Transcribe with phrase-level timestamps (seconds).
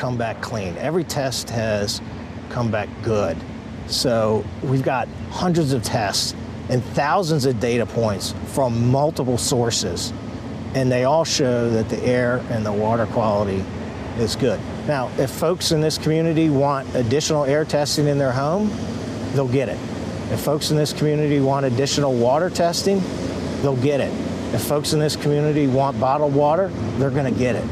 [0.00, 0.74] come back clean.
[0.78, 2.00] Every test has
[2.48, 3.36] come back good.
[3.86, 6.34] So we've got hundreds of tests
[6.70, 10.14] and thousands of data points from multiple sources,
[10.74, 13.62] and they all show that the air and the water quality
[14.16, 14.58] is good.
[14.86, 18.70] Now, if folks in this community want additional air testing in their home,
[19.34, 19.78] they'll get it.
[20.32, 23.02] If folks in this community want additional water testing,
[23.60, 24.12] they'll get it.
[24.54, 27.64] If folks in this community want bottled water, they're going to get it.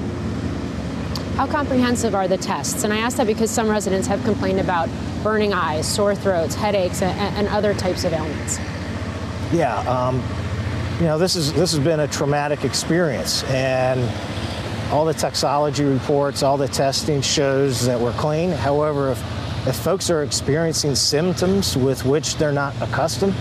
[1.39, 2.82] How comprehensive are the tests?
[2.82, 4.89] And I ask that because some residents have complained about
[5.22, 8.58] burning eyes, sore throats, headaches, and, and other types of ailments.
[9.53, 10.21] Yeah, um,
[10.99, 14.00] you know, this is this has been a traumatic experience, and
[14.90, 18.50] all the toxology reports, all the testing shows that we're clean.
[18.50, 19.18] However, if,
[19.68, 23.35] if folks are experiencing symptoms with which they're not accustomed,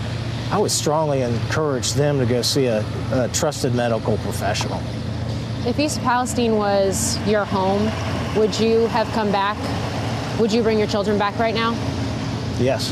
[0.52, 4.80] I would strongly encourage them to go see a, a trusted medical professional.
[5.68, 7.90] If East Palestine was your home,
[8.38, 9.58] would you have come back?
[10.40, 11.72] Would you bring your children back right now?
[12.58, 12.90] Yes.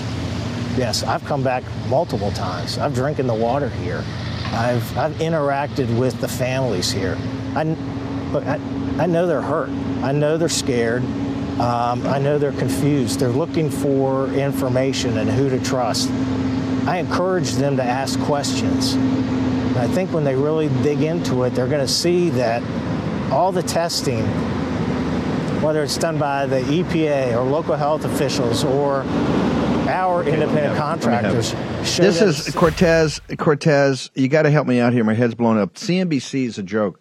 [0.76, 2.76] Yes, I've come back multiple times.
[2.76, 4.04] I've drinking the water here.
[4.52, 7.16] I've, I've interacted with the families here.
[7.54, 7.62] I,
[8.30, 8.56] look, I,
[8.98, 9.70] I know they're hurt.
[10.02, 11.02] I know they're scared.
[11.58, 13.20] Um, I know they're confused.
[13.20, 16.10] They're looking for information and who to trust.
[16.86, 18.96] I encourage them to ask questions.
[19.76, 22.62] And I think when they really dig into it, they're going to see that
[23.30, 24.24] all the testing,
[25.60, 29.02] whether it's done by the EPA or local health officials or
[29.86, 31.52] our independent contractors,
[31.98, 33.20] this is Cortes.
[33.36, 35.04] Cortes, you got to help me out here.
[35.04, 35.74] My head's blown up.
[35.74, 36.98] CNBC is a joke.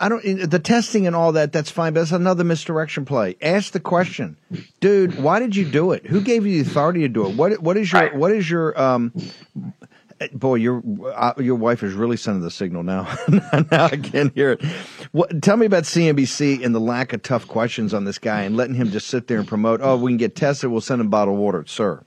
[0.00, 1.52] I don't the testing and all that.
[1.52, 3.36] That's fine, but that's another misdirection play.
[3.42, 4.36] Ask the question,
[4.80, 5.20] dude.
[5.20, 6.06] Why did you do it?
[6.06, 7.36] Who gave you the authority to do it?
[7.36, 9.12] What What is your What is your um?
[10.32, 10.82] Boy, your
[11.14, 13.02] uh, your wife is really sending the signal now.
[13.70, 14.64] now I can't hear it.
[15.12, 18.56] What, tell me about CNBC and the lack of tough questions on this guy and
[18.56, 19.80] letting him just sit there and promote.
[19.82, 20.70] Oh, we can get tested.
[20.70, 22.02] We'll send him bottled water, sir.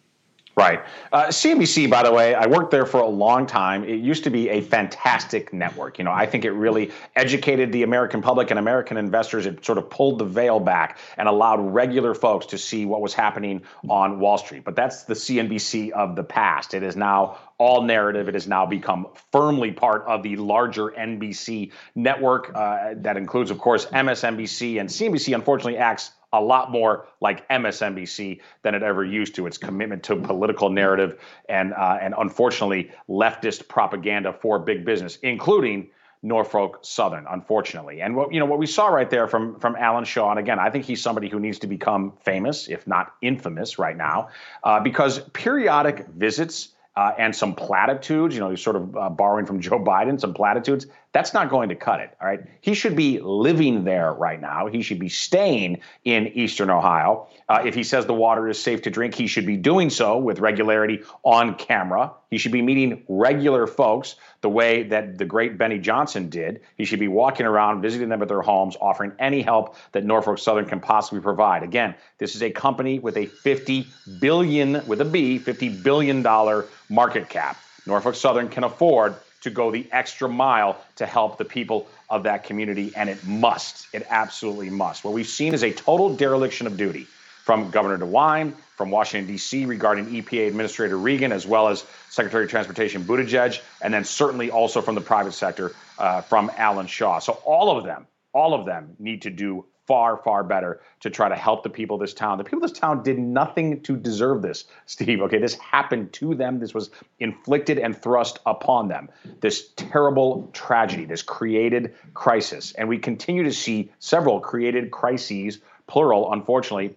[0.58, 0.82] Right.
[1.14, 3.86] Uh, CNBC, by the way, I worked there for a long time.
[3.86, 5.98] It used to be a fantastic network.
[5.98, 9.46] You know, I think it really educated the American public and American investors.
[9.46, 13.14] It sort of pulled the veil back and allowed regular folks to see what was
[13.14, 14.66] happening on Wall Street.
[14.66, 16.74] But that's the CNBC of the past.
[16.74, 18.28] It is now all narrative.
[18.28, 23.60] It has now become firmly part of the larger NBC network uh, that includes, of
[23.60, 25.36] course, MSNBC and CNBC.
[25.36, 29.46] Unfortunately, acts a lot more like MSNBC than it ever used to.
[29.46, 35.92] Its commitment to political narrative and uh, and unfortunately leftist propaganda for big business, including
[36.24, 38.02] Norfolk Southern, unfortunately.
[38.02, 40.58] And what you know what we saw right there from from Alan Shaw, and again,
[40.58, 44.30] I think he's somebody who needs to become famous, if not infamous, right now,
[44.64, 49.46] uh, because periodic visits uh, and some platitudes, you know, he's sort of uh, borrowing
[49.46, 52.16] from Joe Biden, some platitudes, that's not going to cut it.
[52.22, 52.42] All right.
[52.62, 54.68] He should be living there right now.
[54.68, 57.28] He should be staying in Eastern Ohio.
[57.50, 60.18] Uh, if he says the water is safe to drink, he should be doing so
[60.18, 62.14] with regularity on camera.
[62.30, 66.62] He should be meeting regular folks the way that the great Benny Johnson did.
[66.78, 70.38] He should be walking around, visiting them at their homes, offering any help that Norfolk
[70.38, 71.62] Southern can possibly provide.
[71.62, 73.86] Again, this is a company with a 50
[74.22, 77.58] billion with a B, 50 billion dollar market cap.
[77.86, 82.44] Norfolk Southern can afford to go the extra mile to help the people of that
[82.44, 83.88] community, and it must.
[83.94, 85.04] It absolutely must.
[85.04, 87.08] What we've seen is a total dereliction of duty
[87.44, 92.52] from Governor DeWine, from Washington, D.C., regarding EPA Administrator Regan, as well as Secretary of
[92.52, 97.20] Transportation Buttigieg, and then certainly also from the private sector uh, from Alan Shaw.
[97.20, 101.28] So all of them, all of them need to do far, far better to try
[101.28, 102.38] to help the people of this town.
[102.38, 105.22] The people of this town did nothing to deserve this, Steve.
[105.22, 106.60] Okay, this happened to them.
[106.60, 109.10] This was inflicted and thrust upon them.
[109.40, 112.74] This terrible tragedy, this created crisis.
[112.74, 116.96] And we continue to see several created crises, plural, unfortunately,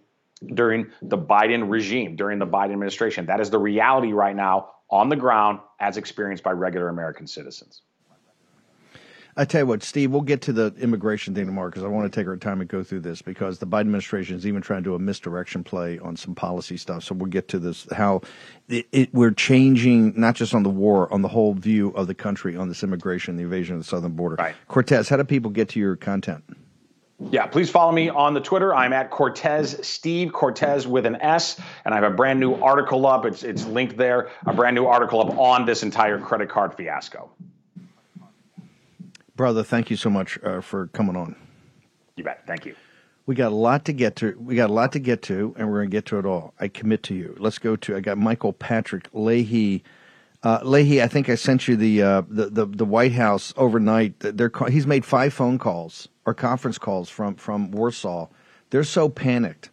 [0.53, 3.27] during the Biden regime, during the Biden administration.
[3.27, 7.81] That is the reality right now on the ground as experienced by regular American citizens.
[9.37, 12.11] I tell you what, Steve, we'll get to the immigration thing tomorrow because I want
[12.11, 14.85] to take our time and go through this because the Biden administration is even trying
[14.85, 17.03] to do a misdirection play on some policy stuff.
[17.03, 18.21] So we'll get to this how
[18.69, 22.15] it, it, we're changing not just on the war, on the whole view of the
[22.15, 24.37] country on this immigration, the invasion of the southern border.
[24.37, 24.55] Right.
[24.69, 26.45] Cortes, how do people get to your content?
[27.31, 28.75] Yeah, please follow me on the Twitter.
[28.75, 33.07] I'm at Cortes Steve Cortes with an S, and I have a brand new article
[33.07, 33.25] up.
[33.25, 34.31] It's it's linked there.
[34.47, 37.31] A brand new article up on this entire credit card fiasco.
[39.37, 41.35] Brother, thank you so much uh, for coming on.
[42.17, 42.47] You bet.
[42.47, 42.77] Thank you.
[43.27, 44.37] We got a lot to get to.
[44.39, 46.55] We got a lot to get to, and we're going to get to it all.
[46.61, 47.35] I commit to you.
[47.39, 47.97] Let's go to.
[47.97, 49.83] I got Michael Patrick Leahy.
[50.43, 54.21] Uh, Leahy, I think I sent you the, uh, the, the the White House overnight.
[54.21, 58.29] They're, he's made five phone calls or conference calls from from Warsaw
[58.71, 59.71] They're so panicked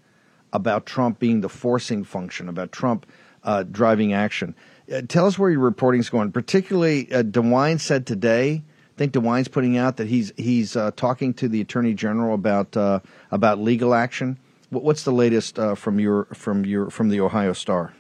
[0.54, 3.06] about Trump being the forcing function, about Trump
[3.44, 4.56] uh, driving action.
[4.92, 6.32] Uh, tell us where your reporting is going.
[6.32, 8.64] Particularly, uh, DeWine said today.
[9.02, 12.78] I think DeWine's putting out that he's he's uh, talking to the Attorney General about
[12.78, 13.00] uh,
[13.32, 14.38] about legal action.
[14.70, 17.96] What's the latest uh, from your from your from the Ohio Star?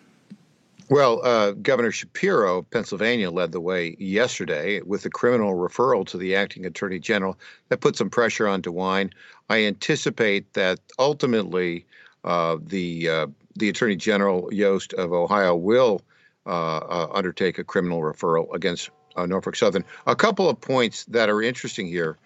[0.91, 6.19] Well, uh, Governor Shapiro of Pennsylvania led the way yesterday with a criminal referral to
[6.19, 7.35] the acting attorney general
[7.69, 9.11] that put some pressure on DeWine.
[9.49, 11.83] I anticipate that ultimately
[12.25, 16.03] uh, the uh, the attorney general Yost of Ohio will
[16.45, 19.83] undertake a criminal referral against uh, Norfolk Southern.
[20.07, 22.17] A couple of points that are interesting here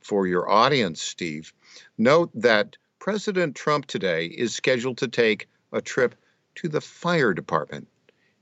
[0.00, 1.52] for your audience, Steve.
[1.98, 6.14] Note that President Trump today is scheduled to take a trip
[6.56, 7.88] to the fire department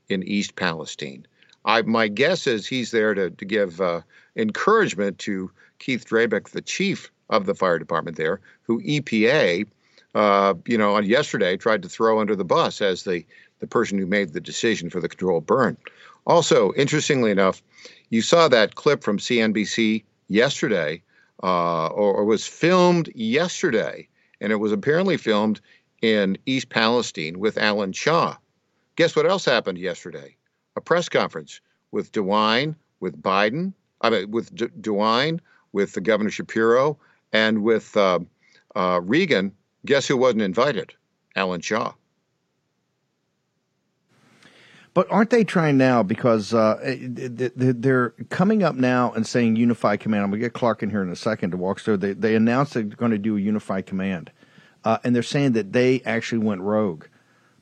[0.09, 1.25] in East Palestine.
[1.65, 4.01] I, my guess is he's there to, to give uh,
[4.35, 9.67] encouragement to Keith Drabick, the chief of the fire department there, who EPA,
[10.13, 13.25] uh, you know, on yesterday tried to throw under the bus as the,
[13.59, 15.75] the person who made the decision for the controlled burn.
[16.25, 17.61] Also, interestingly enough,
[18.09, 21.01] you saw that clip from CNBC yesterday,
[21.43, 24.07] uh, or, or was filmed yesterday,
[24.41, 25.61] and it was apparently filmed
[26.01, 28.35] in East Palestine with Alan Shaw.
[28.95, 30.35] Guess what else happened yesterday?
[30.75, 31.61] A press conference
[31.91, 35.39] with DeWine, with Biden, I mean, with D- DeWine,
[35.73, 36.97] with the Governor Shapiro,
[37.33, 38.19] and with uh,
[38.75, 39.51] uh, Regan.
[39.85, 40.93] Guess who wasn't invited?
[41.35, 41.93] Alan Shaw.
[44.95, 46.79] But aren't they trying now because uh,
[47.55, 50.23] they're coming up now and saying unified command?
[50.23, 51.97] I'm going to get Clark in here in a second to walk through.
[51.97, 54.31] They, they announced they're going to do a unified command
[54.85, 57.05] uh, and they're saying that they actually went rogue.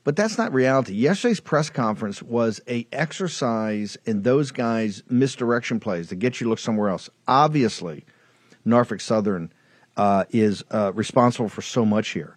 [0.04, 0.92] But that's not reality.
[0.92, 6.50] Yesterday's press conference was a exercise in those guys' misdirection plays to get you to
[6.50, 7.08] look somewhere else.
[7.26, 8.04] Obviously,
[8.66, 9.50] Norfolk Southern
[9.96, 12.36] uh, is uh, responsible for so much here,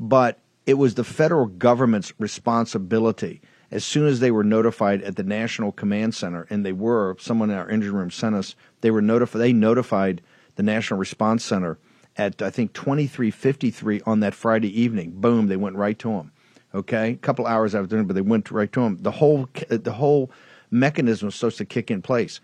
[0.00, 3.40] but it was the federal government's responsibility.
[3.70, 7.50] As soon as they were notified at the National Command Center, and they were, someone
[7.50, 9.42] in our engine room sent us, they were notified.
[9.42, 10.22] They notified
[10.54, 11.78] the National Response Center
[12.16, 15.12] at I think 23:53 on that Friday evening.
[15.16, 16.32] Boom, they went right to him.
[16.74, 18.98] Okay, a couple hours after, but they went right to him.
[19.00, 20.30] The whole the whole
[20.70, 22.40] mechanism supposed to kick in place.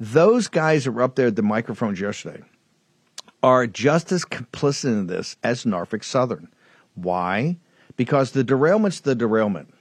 [0.00, 2.42] Those guys that were up there at the microphones yesterday
[3.42, 6.48] are just as complicit in this as Norfolk Southern.
[6.94, 7.58] Why?
[7.96, 9.74] Because the derailment's the derailment.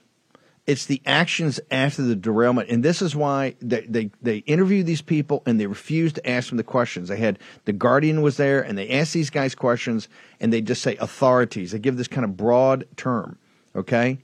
[0.67, 5.01] It's the actions after the derailment, and this is why they, they they interview these
[5.01, 7.07] people and they refuse to ask them the questions.
[7.07, 10.09] They had the Guardian was there, and they asked these guys questions,
[10.41, 11.71] and they just say authorities.
[11.71, 13.37] They give this kind of broad term.
[13.77, 14.19] Okay,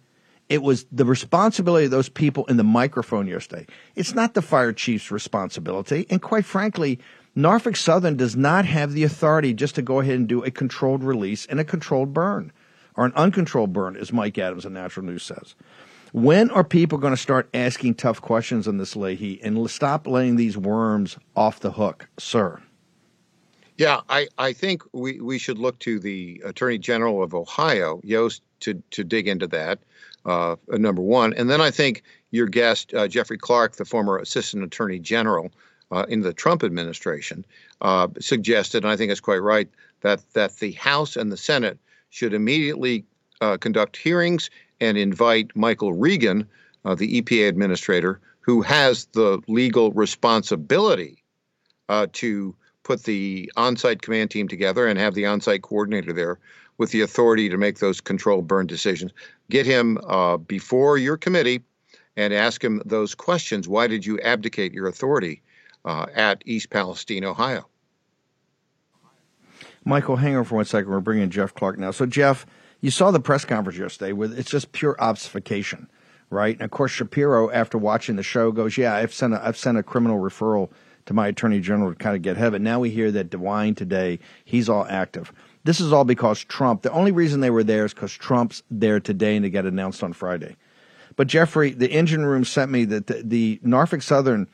[0.50, 3.66] it was the responsibility of those people in the microphone yesterday.
[3.96, 7.00] It's not the fire chief's responsibility, and quite frankly,
[7.36, 11.06] Norfolk Southern does not have the authority just to go ahead and do a controlled
[11.06, 12.52] release and a controlled burn,
[12.96, 15.56] or an uncontrolled burn, as Mike Adams of Natural News says.
[16.14, 20.36] When are people going to start asking tough questions on this, Leahy, and stop letting
[20.36, 22.62] these worms off the hook, sir?
[23.80, 28.44] Yeah, I, I think we, we should look to the Attorney General of Ohio, Yost,
[28.60, 29.80] to, to dig into that,
[30.28, 31.34] uh, number one.
[31.34, 35.52] And then I think your guest, uh, Jeffrey Clark, the former Assistant Attorney General
[35.92, 37.44] uh, in the Trump administration,
[37.82, 39.68] uh, suggested, and I think it's quite right,
[40.02, 41.80] that, that the House and the Senate
[42.12, 43.04] should immediately
[43.42, 44.52] uh, conduct hearings
[44.84, 46.48] and invite Michael Regan,
[46.84, 51.24] uh, the EPA administrator, who has the legal responsibility
[51.88, 56.12] uh, to put the on site command team together and have the on site coordinator
[56.12, 56.38] there
[56.78, 59.12] with the authority to make those control burn decisions.
[59.50, 61.62] Get him uh, before your committee
[62.18, 63.68] and ask him those questions.
[63.68, 65.42] Why did you abdicate your authority
[65.86, 67.68] uh, at East Palestine, Ohio?
[69.86, 70.92] Michael, hang on for one second.
[70.92, 71.92] We're bringing Jeff Clark now.
[71.92, 72.46] So, Jeff,
[72.84, 75.90] you saw the press conference yesterday with it's just pure obfuscation,
[76.30, 76.56] right?
[76.56, 79.78] And of course, Shapiro, after watching the show, goes, "Yeah, I've sent a, I've sent
[79.78, 80.70] a criminal referral
[81.06, 84.20] to my attorney general to kind of get heaven." Now we hear that DeWine today,
[84.44, 85.32] he's all active.
[85.64, 86.82] This is all because Trump.
[86.82, 90.04] The only reason they were there is because Trump's there today and to get announced
[90.04, 90.58] on Friday.
[91.16, 94.50] But Jeffrey, the engine room sent me that the, the Norfolk Southern,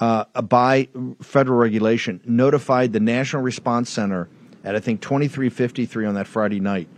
[0.00, 0.88] uh, by
[1.22, 4.28] federal regulation, notified the National Response Center
[4.64, 6.88] at I think twenty three fifty three on that Friday night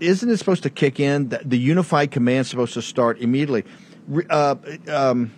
[0.00, 1.28] isn't it supposed to kick in?
[1.44, 3.64] The unified command is supposed to start immediately.
[4.28, 4.56] Uh,
[4.88, 5.32] um,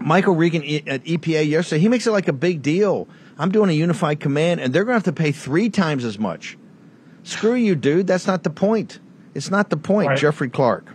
[0.00, 3.08] Michael Regan at EPA yesterday, he makes it like a big deal.
[3.38, 6.18] I'm doing a unified command, and they're going to have to pay three times as
[6.18, 6.58] much.
[7.22, 8.06] Screw you, dude.
[8.06, 9.00] That's not the point.
[9.34, 10.08] It's not the point.
[10.08, 10.18] Right.
[10.18, 10.86] Jeffrey Clark.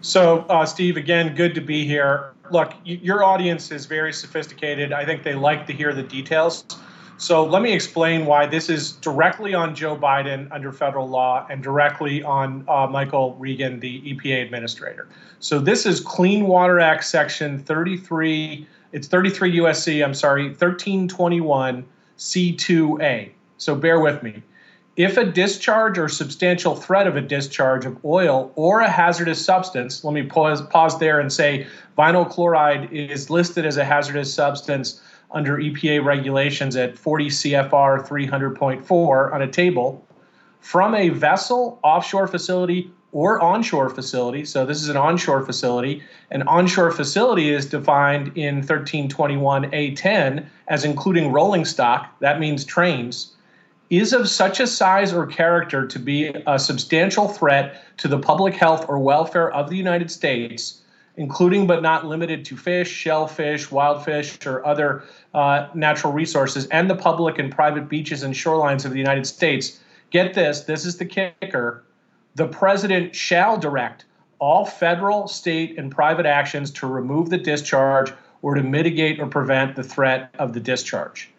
[0.00, 2.32] So, uh, Steve, again, good to be here.
[2.50, 4.92] Look, y- your audience is very sophisticated.
[4.92, 6.64] I think they like to hear the details.
[7.22, 11.62] So let me explain why this is directly on Joe Biden under federal law and
[11.62, 15.06] directly on uh, Michael Regan, the EPA administrator.
[15.38, 18.66] So this is Clean Water Act Section 33.
[18.90, 20.04] It's 33 USC.
[20.04, 21.84] I'm sorry, 1321
[22.18, 23.30] C2A.
[23.56, 24.42] So bear with me.
[24.96, 30.02] If a discharge or substantial threat of a discharge of oil or a hazardous substance,
[30.02, 35.00] let me pause, pause there and say vinyl chloride is listed as a hazardous substance
[35.32, 40.06] under EPA regulations at 40 CFR 300.4 on a table
[40.60, 44.44] from a vessel, offshore facility, or onshore facility.
[44.44, 46.02] So this is an onshore facility.
[46.30, 52.18] An onshore facility is defined in 1321A10 as including rolling stock.
[52.20, 53.34] That means trains
[53.92, 58.54] is of such a size or character to be a substantial threat to the public
[58.54, 60.80] health or welfare of the United States,
[61.16, 65.04] including but not limited to fish, shellfish, wild fish, or other
[65.34, 69.80] uh, natural resources, and the public and private beaches and shorelines of the United States.
[70.10, 71.84] Get this this is the kicker.
[72.34, 74.04] The president shall direct
[74.38, 79.76] all federal, state, and private actions to remove the discharge or to mitigate or prevent
[79.76, 81.30] the threat of the discharge.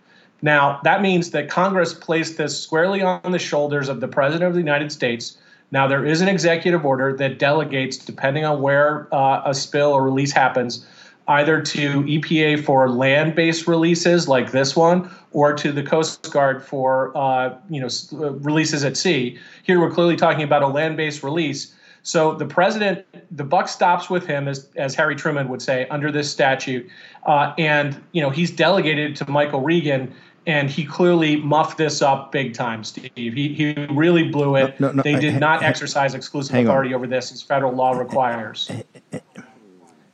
[0.42, 4.54] Now, that means that Congress placed this squarely on the shoulders of the President of
[4.54, 5.38] the United States.
[5.74, 10.04] Now, there is an executive order that delegates, depending on where uh, a spill or
[10.04, 10.86] release happens,
[11.28, 17.12] either to EPA for land-based releases like this one, or to the Coast Guard for
[17.18, 19.40] uh, you know uh, releases at sea.
[19.64, 21.74] Here, we're clearly talking about a land-based release.
[22.04, 23.04] So the president,
[23.36, 26.88] the buck stops with him, as as Harry Truman would say, under this statute,
[27.26, 30.14] uh, and you know he's delegated to Michael Regan
[30.46, 33.12] and he clearly muffed this up big time, Steve.
[33.16, 34.80] He, he really blew it.
[34.80, 36.96] No, no, no, they did not exercise exclusive authority on.
[36.96, 38.70] over this as federal law requires.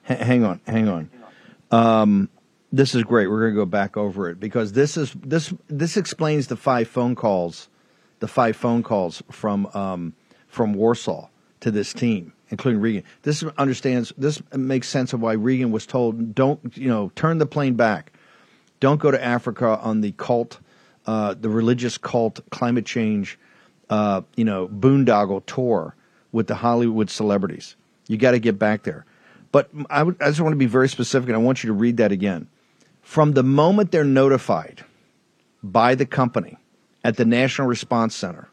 [0.04, 1.10] Hang on, hang on.
[1.72, 2.30] Um,
[2.72, 3.28] this is great.
[3.28, 6.88] We're going to go back over it because this is this this explains the five
[6.88, 7.70] phone calls,
[8.20, 10.14] the five phone calls from um,
[10.48, 11.30] from Warsaw
[11.62, 13.04] to this team, including Regan.
[13.24, 14.14] This understands.
[14.18, 18.14] This makes sense of why Regan was told, "Don't you know, turn the plane back."
[18.80, 20.60] Don't go to Africa on the cult,
[21.06, 23.38] uh, the religious cult climate change,
[23.90, 25.96] uh, you know, boondoggle tour
[26.32, 27.76] with the Hollywood celebrities.
[28.08, 29.06] You got to get back there.
[29.52, 31.98] But I, I just want to be very specific, and I want you to read
[31.98, 32.48] that again.
[33.02, 34.86] From the moment they're notified
[35.64, 36.58] by the company
[37.04, 38.50] at the National Response Center,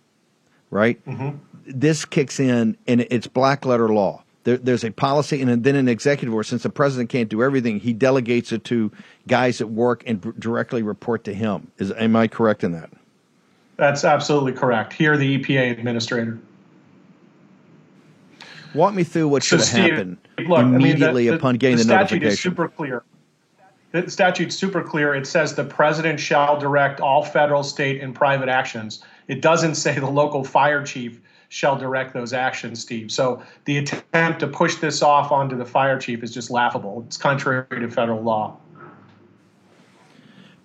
[0.71, 1.05] right?
[1.05, 1.37] Mm-hmm.
[1.67, 4.23] This kicks in, and it's black letter law.
[4.47, 6.45] There, there's a policy and then an executive order.
[6.45, 8.93] Since the president can't do everything, he delegates it to
[9.27, 11.73] guys at work and b- directly report to him.
[11.79, 12.91] Is am I correct in that?
[13.75, 14.93] That's absolutely correct.
[14.93, 16.39] Here, the EPA administrator.
[18.73, 21.83] Walk me through what should have happened look, immediately I mean, the, upon getting the,
[21.83, 22.33] the, the statute notification.
[22.33, 23.03] is super clear.
[23.91, 25.17] The statute's super clear.
[25.17, 29.03] It says the president shall direct all federal, state, and private actions.
[29.27, 31.21] It doesn't say the local fire chief
[31.57, 33.11] shall direct those actions, Steve.
[33.11, 37.03] So the attempt to push this off onto the fire chief is just laughable.
[37.07, 38.59] It's contrary to federal law.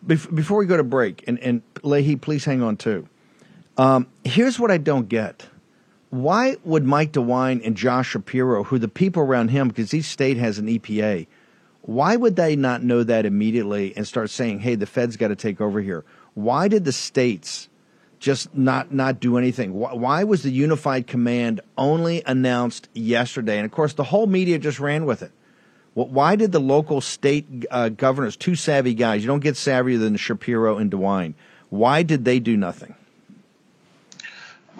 [0.05, 3.07] Before we go to break, and, and Leahy, please hang on too.
[3.77, 5.47] Um, here's what I don't get.
[6.09, 10.35] Why would Mike DeWine and Josh Shapiro, who the people around him, because each state
[10.35, 11.25] has an EPA,
[11.83, 15.37] why would they not know that immediately and start saying, hey, the Fed's got to
[15.37, 16.03] take over here?
[16.33, 17.69] Why did the states
[18.21, 19.73] just not not do anything?
[19.73, 23.57] Why, why was the unified command only announced yesterday?
[23.57, 25.31] And of course, the whole media just ran with it.
[25.95, 29.99] Well, why did the local state uh, governors, two savvy guys, you don't get savvier
[29.99, 31.33] than Shapiro and DeWine,
[31.69, 32.95] why did they do nothing?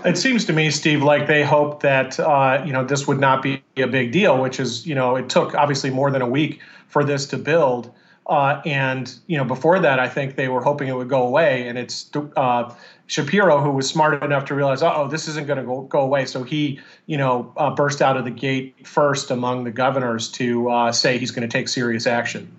[0.05, 3.41] It seems to me, Steve, like they hoped that uh, you know this would not
[3.41, 6.62] be a big deal, which is you know it took obviously more than a week
[6.88, 7.91] for this to build.
[8.28, 11.68] Uh, and you know, before that, I think they were hoping it would go away.
[11.68, 12.74] And it's uh,
[13.08, 16.25] Shapiro who was smart enough to realize, oh, this isn't going to go, away.
[16.25, 20.70] So he, you know, uh, burst out of the gate first among the governors to
[20.70, 22.50] uh, say he's going to take serious action.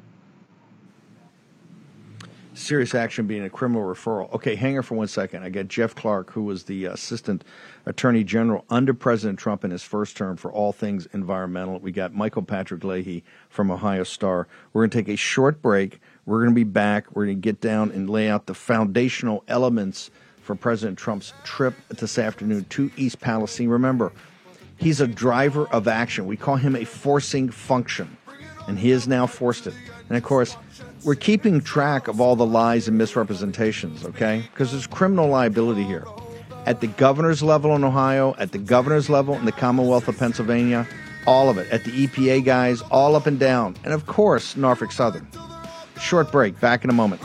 [2.54, 4.30] Serious action being a criminal referral.
[4.34, 5.42] Okay, hang on for one second.
[5.42, 7.44] I got Jeff Clark, who was the assistant
[7.86, 11.78] attorney general under President Trump in his first term for all things environmental.
[11.78, 14.48] We got Michael Patrick Leahy from Ohio Star.
[14.72, 16.00] We're going to take a short break.
[16.26, 17.16] We're going to be back.
[17.16, 20.10] We're going to get down and lay out the foundational elements
[20.42, 23.68] for President Trump's trip this afternoon to East Palestine.
[23.68, 24.12] Remember,
[24.76, 26.26] he's a driver of action.
[26.26, 28.14] We call him a forcing function,
[28.68, 29.74] and he has now forced it.
[30.08, 30.56] And of course,
[31.04, 34.44] we're keeping track of all the lies and misrepresentations, okay?
[34.52, 36.06] Because there's criminal liability here.
[36.64, 40.86] At the governor's level in Ohio, at the governor's level in the Commonwealth of Pennsylvania,
[41.26, 41.68] all of it.
[41.72, 43.76] At the EPA guys, all up and down.
[43.84, 45.26] And of course, Norfolk Southern.
[46.00, 47.20] Short break, back in a moment.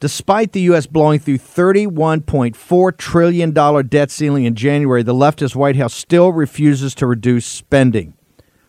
[0.00, 0.86] Despite the U.S.
[0.86, 3.52] blowing through $31.4 trillion
[3.88, 8.17] debt ceiling in January, the leftist White House still refuses to reduce spending.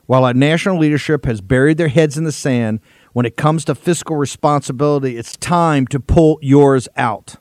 [0.10, 2.80] While our national leadership has buried their heads in the sand
[3.14, 7.36] when it comes to fiscal responsibility, it's time to pull yours out.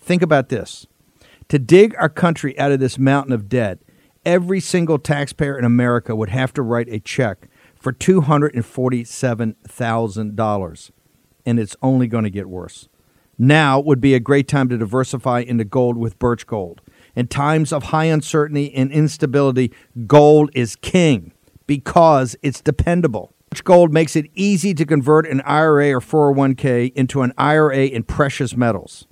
[0.00, 0.86] Think about this.
[1.50, 3.80] To dig our country out of this mountain of debt,
[4.24, 7.46] every single taxpayer in America would have to write a check
[7.76, 10.90] for $247,000.
[11.44, 12.88] And it's only going to get worse.
[13.36, 16.80] Now would be a great time to diversify into gold with Birch Gold.
[17.14, 19.74] In times of high uncertainty and instability,
[20.06, 21.34] gold is king
[21.68, 23.32] because it's dependable.
[23.50, 28.02] Birch Gold makes it easy to convert an IRA or 401k into an IRA in
[28.02, 29.06] precious metals.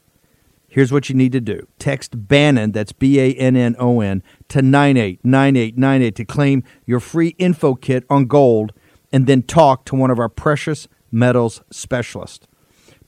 [0.68, 4.22] Here's what you need to do text Bannon, that's B A N N O N,
[4.48, 8.72] to 989898 to claim your free info kit on gold
[9.12, 12.46] and then talk to one of our precious metals specialists.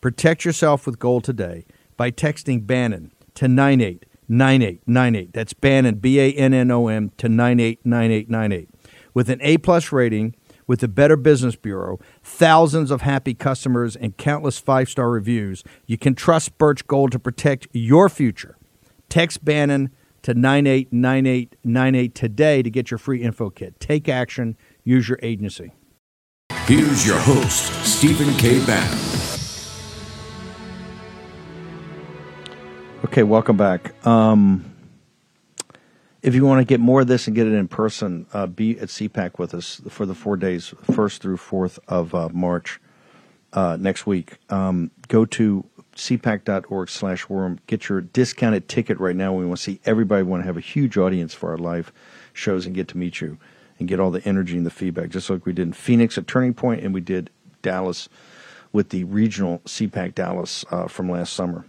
[0.00, 5.33] Protect yourself with gold today by texting Bannon to 989898.
[5.33, 8.71] That's Bannon, B A N N O M, to 989898.
[9.18, 10.37] With an A plus rating,
[10.68, 15.98] with the Better Business Bureau, thousands of happy customers, and countless five star reviews, you
[15.98, 18.56] can trust Birch Gold to protect your future.
[19.08, 19.90] Text Bannon
[20.22, 23.80] to 989898 today to get your free info kit.
[23.80, 25.72] Take action, use your agency.
[26.66, 28.64] Here's your host, Stephen K.
[28.64, 28.98] Bannon.
[33.06, 34.06] Okay, welcome back.
[34.06, 34.64] Um,
[36.22, 38.78] if you want to get more of this and get it in person, uh, be
[38.78, 42.80] at CPAC with us for the four days, 1st through 4th of uh, March
[43.52, 44.38] uh, next week.
[44.50, 47.58] Um, go to cpac.org slash worm.
[47.66, 49.32] Get your discounted ticket right now.
[49.32, 50.22] We want to see everybody.
[50.22, 51.92] We want to have a huge audience for our live
[52.32, 53.38] shows and get to meet you
[53.78, 56.26] and get all the energy and the feedback, just like we did in Phoenix at
[56.26, 57.30] Turning Point and we did
[57.62, 58.08] Dallas
[58.72, 61.64] with the regional CPAC Dallas uh, from last summer.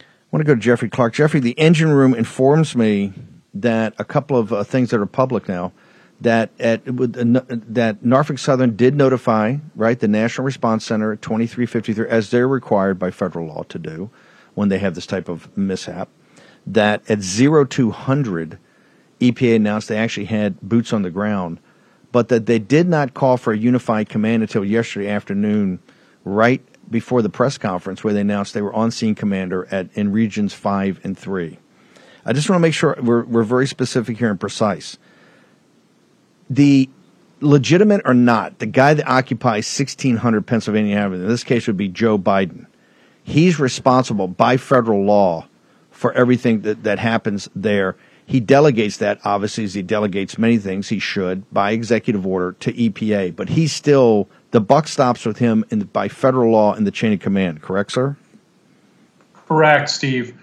[0.00, 1.14] I want to go to Jeffrey Clark.
[1.14, 3.12] Jeffrey, the engine room informs me
[3.54, 5.72] that a couple of uh, things that are public now
[6.20, 12.08] that at uh, that Norfolk Southern did notify right the National Response Center at 2353
[12.08, 14.10] as they're required by federal law to do
[14.54, 16.08] when they have this type of mishap
[16.66, 18.58] that at 0200
[19.20, 21.60] EPA announced they actually had boots on the ground
[22.12, 25.80] but that they did not call for a unified command until yesterday afternoon
[26.24, 30.12] right before the press conference where they announced they were on scene commander at in
[30.12, 31.58] regions 5 and 3
[32.26, 34.96] I just want to make sure we're, we're very specific here and precise.
[36.48, 36.88] The
[37.40, 41.88] legitimate or not, the guy that occupies 1600 Pennsylvania Avenue, in this case would be
[41.88, 42.66] Joe Biden.
[43.22, 45.46] He's responsible by federal law
[45.90, 47.96] for everything that, that happens there.
[48.26, 52.72] He delegates that, obviously, as he delegates many things he should by executive order to
[52.72, 56.90] EPA, but he's still, the buck stops with him in, by federal law in the
[56.90, 58.16] chain of command, correct, sir?
[59.46, 60.34] Correct, Steve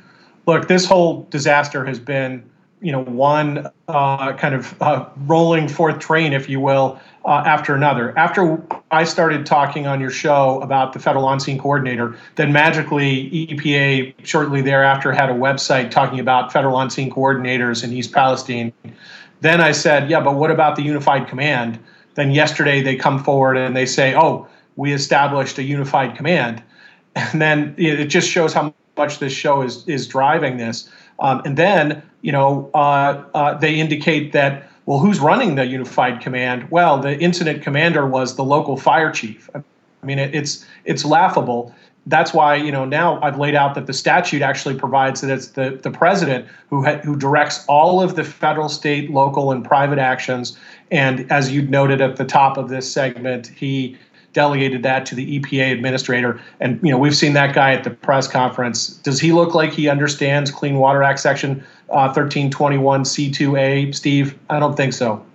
[0.46, 2.44] look, this whole disaster has been,
[2.82, 7.76] you know, one uh, kind of uh, rolling forth train, if you will, uh, after
[7.76, 8.18] another.
[8.18, 14.16] After I started talking on your show about the federal on-scene coordinator, then magically EPA
[14.26, 18.74] shortly thereafter had a website talking about federal on-scene coordinators in East Palestine.
[19.42, 21.80] Then I said, yeah, but what about the unified command?
[22.16, 26.64] Then yesterday they come forward and they say, oh, we established a unified command.
[27.16, 30.90] And then it just shows how much this show is is driving this.
[31.20, 36.22] Um, and then, you know, uh, uh, they indicate that well, who's running the unified
[36.22, 36.70] command?
[36.72, 39.50] Well, the incident commander was the local fire chief.
[39.56, 41.74] I mean, it, it's it's laughable.
[42.08, 45.50] That's why you know now I've laid out that the statute actually provides that it's
[45.50, 50.00] the the president who ha- who directs all of the federal, state, local, and private
[50.00, 50.58] actions.
[50.90, 53.98] And as you noted at the top of this segment, he
[54.34, 56.40] delegated that to the EPA administrator.
[56.60, 58.90] And you know, we've seen that guy at the press conference.
[58.90, 64.38] Does he look like he understands Clean Water Act Section uh, 1321 C2A, Steve?
[64.50, 65.26] I don't think so.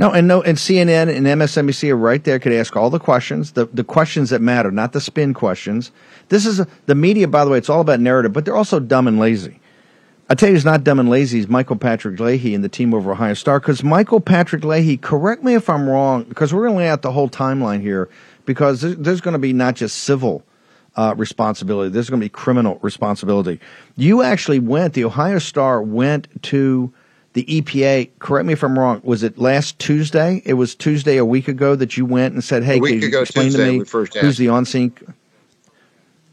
[0.00, 2.38] No, and no, and CNN and MSNBC are right there.
[2.38, 5.90] Could ask all the questions, the the questions that matter, not the spin questions.
[6.28, 7.58] This is a, the media, by the way.
[7.58, 9.60] It's all about narrative, but they're also dumb and lazy.
[10.30, 11.38] I tell you, he's not dumb and lazy.
[11.38, 13.60] He's Michael Patrick Leahy and the team over Ohio Star.
[13.60, 17.02] Because Michael Patrick Leahy, correct me if I'm wrong, because we're going to lay out
[17.02, 18.10] the whole timeline here.
[18.44, 20.42] Because there's going to be not just civil
[20.96, 23.60] uh, responsibility, there's going to be criminal responsibility.
[23.96, 24.94] You actually went.
[24.94, 26.92] The Ohio Star went to
[27.34, 28.10] the EPA.
[28.18, 29.00] Correct me if I'm wrong.
[29.04, 30.42] Was it last Tuesday?
[30.44, 33.46] It was Tuesday a week ago that you went and said, "Hey, can you explain
[33.46, 34.92] Tuesday, to me who's the on scene?"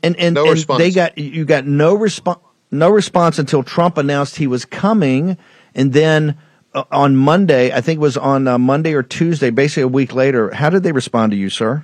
[0.02, 2.40] And and, no and they got you got no response
[2.72, 5.38] no response until Trump announced he was coming,
[5.74, 6.38] and then
[6.74, 10.14] uh, on Monday, I think it was on uh, Monday or Tuesday, basically a week
[10.14, 10.54] later.
[10.54, 11.84] How did they respond to you, sir?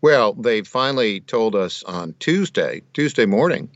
[0.00, 3.68] Well, they finally told us on Tuesday, Tuesday morning,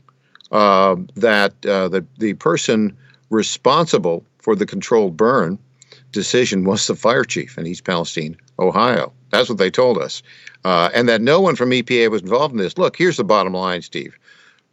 [0.51, 2.95] uh, that uh, the the person
[3.29, 5.59] responsible for the controlled burn
[6.11, 9.11] decision was the fire chief in East Palestine, Ohio.
[9.31, 10.21] That's what they told us,
[10.63, 12.77] uh, and that no one from EPA was involved in this.
[12.77, 14.17] Look, here's the bottom line, Steve.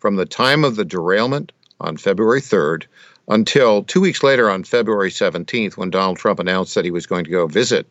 [0.00, 2.86] From the time of the derailment on February 3rd
[3.28, 7.24] until two weeks later on February 17th, when Donald Trump announced that he was going
[7.24, 7.86] to go visit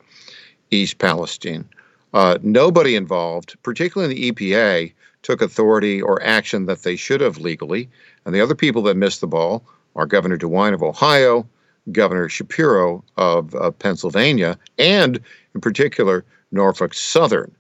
[0.72, 1.70] East Palestine,
[2.14, 4.92] uh, nobody involved, particularly the EPA,
[5.22, 7.88] took authority or action that they should have legally.
[8.26, 9.64] And the other people that missed the ball
[9.96, 11.48] are Governor DeWine of Ohio,
[11.92, 15.20] Governor Shapiro of, of Pennsylvania, and
[15.54, 17.52] in particular, Norfolk Southern.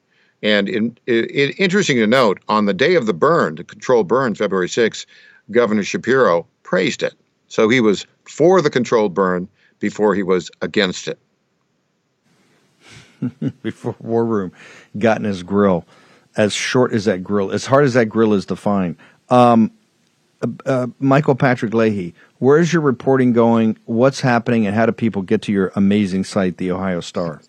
[0.42, 4.36] And in, it, interesting to note, on the day of the burn, the controlled burn,
[4.36, 5.06] February 6,
[5.52, 7.14] Governor Shapiro praised it.
[7.48, 9.48] So he was for the controlled burn
[9.80, 11.20] before he was against it.
[13.64, 14.52] before War Room
[14.98, 15.86] got in his grill.
[16.38, 18.96] As short as that grill, as hard as that grill is to find.
[19.30, 19.72] Um,
[20.42, 23.78] uh, uh, Michael Patrick Leahy, where is your reporting going?
[23.86, 27.42] What's happening, and how do people get to your amazing site, the Ohio Star?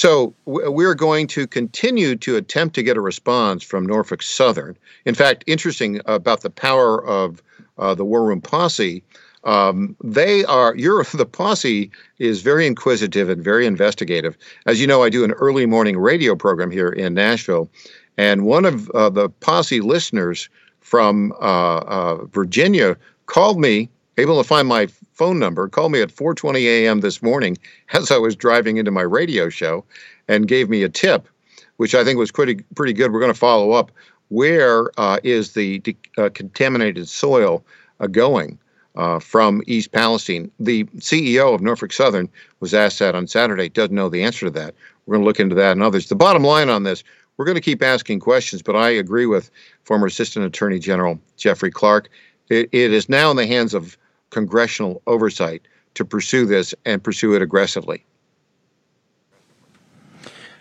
[0.00, 4.78] So we're going to continue to attempt to get a response from Norfolk Southern.
[5.04, 7.42] In fact, interesting about the power of
[7.76, 9.04] uh, the War Room Posse.
[9.44, 14.38] Um, they are your the posse is very inquisitive and very investigative.
[14.64, 17.68] As you know, I do an early morning radio program here in Nashville,
[18.16, 20.48] and one of uh, the posse listeners
[20.80, 24.88] from uh, uh Virginia called me, able to find my
[25.20, 27.00] phone number, called me at 4:20 a.m.
[27.00, 27.58] this morning
[27.92, 29.84] as I was driving into my radio show,
[30.28, 31.28] and gave me a tip,
[31.76, 33.12] which I think was pretty pretty good.
[33.12, 33.92] We're going to follow up.
[34.30, 37.62] Where uh, is the de- uh, contaminated soil
[38.10, 38.58] going?
[38.96, 40.50] uh, from East Palestine.
[40.58, 42.28] The CEO of Norfolk Southern
[42.58, 44.74] was asked that on Saturday, doesn't know the answer to that.
[45.06, 46.08] We're going to look into that and others.
[46.08, 47.04] The bottom line on this,
[47.36, 49.48] we're going to keep asking questions, but I agree with
[49.84, 52.08] former Assistant Attorney General Jeffrey Clark.
[52.48, 53.96] it, it is now in the hands of
[54.30, 55.62] congressional oversight
[55.94, 58.04] to pursue this and pursue it aggressively.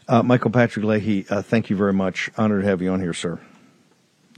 [0.08, 2.32] Uh, Michael Patrick Leahy, uh, thank you very much.
[2.38, 3.40] Honored to have you on here, sir.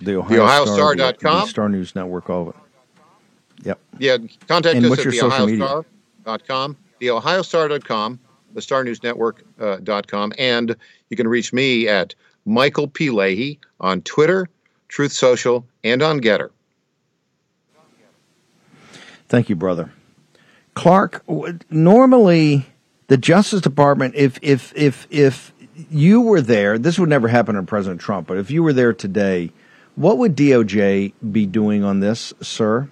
[0.01, 0.95] The Ohio, the Ohio Star, Star.
[0.95, 2.55] The, the Star News Network, all of it.
[3.63, 3.79] Yep.
[3.99, 4.17] Yeah,
[4.47, 5.85] contact and us at theohiostar.com,
[6.25, 8.19] theohiostar.com, the Ohio Star dot com,
[8.53, 10.75] the Star News Network.com, uh, and
[11.09, 12.15] you can reach me at
[12.45, 13.09] Michael P.
[13.09, 14.49] Leahy on Twitter,
[14.87, 16.49] Truth Social, and on GETTR.
[19.31, 19.89] Thank you, brother.
[20.73, 21.23] Clark,
[21.69, 22.65] normally
[23.07, 25.53] the Justice Department, if if if if
[25.89, 28.91] you were there, this would never happen to President Trump, but if you were there
[28.91, 29.49] today,
[29.95, 32.89] what would DOJ be doing on this, sir?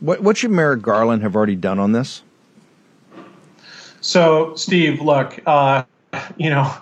[0.00, 2.22] What, what should Merrick Garland have already done on this?
[4.00, 5.84] So, Steve, look, uh,
[6.38, 6.74] you know,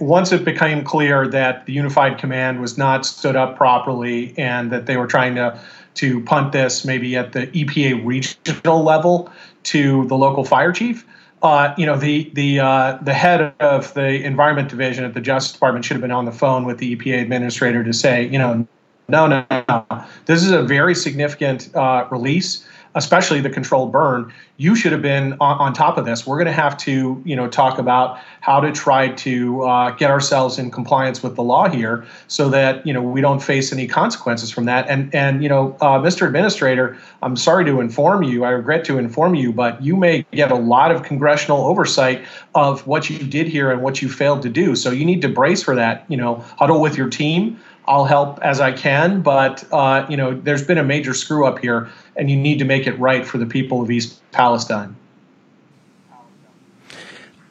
[0.00, 4.86] once it became clear that the unified command was not stood up properly and that
[4.86, 5.60] they were trying to
[5.98, 9.30] to punt this maybe at the EPA regional level
[9.64, 11.04] to the local fire chief,
[11.42, 15.52] uh, you know, the the uh, the head of the Environment Division at the Justice
[15.52, 18.66] Department should have been on the phone with the EPA administrator to say, you know,
[19.08, 20.04] no, no, no.
[20.26, 22.66] This is a very significant uh, release,
[22.98, 24.32] especially the controlled burn.
[24.56, 26.26] You should have been on, on top of this.
[26.26, 30.10] We're going to have to, you know, talk about how to try to uh, get
[30.10, 33.86] ourselves in compliance with the law here, so that you know we don't face any
[33.86, 34.88] consequences from that.
[34.88, 36.26] And and you know, uh, Mr.
[36.26, 38.44] Administrator, I'm sorry to inform you.
[38.44, 42.24] I regret to inform you, but you may get a lot of congressional oversight
[42.56, 44.74] of what you did here and what you failed to do.
[44.74, 46.04] So you need to brace for that.
[46.08, 50.38] You know, huddle with your team I'll help as I can, but uh, you know,
[50.38, 53.38] there's been a major screw up here, and you need to make it right for
[53.38, 54.96] the people of East Palestine.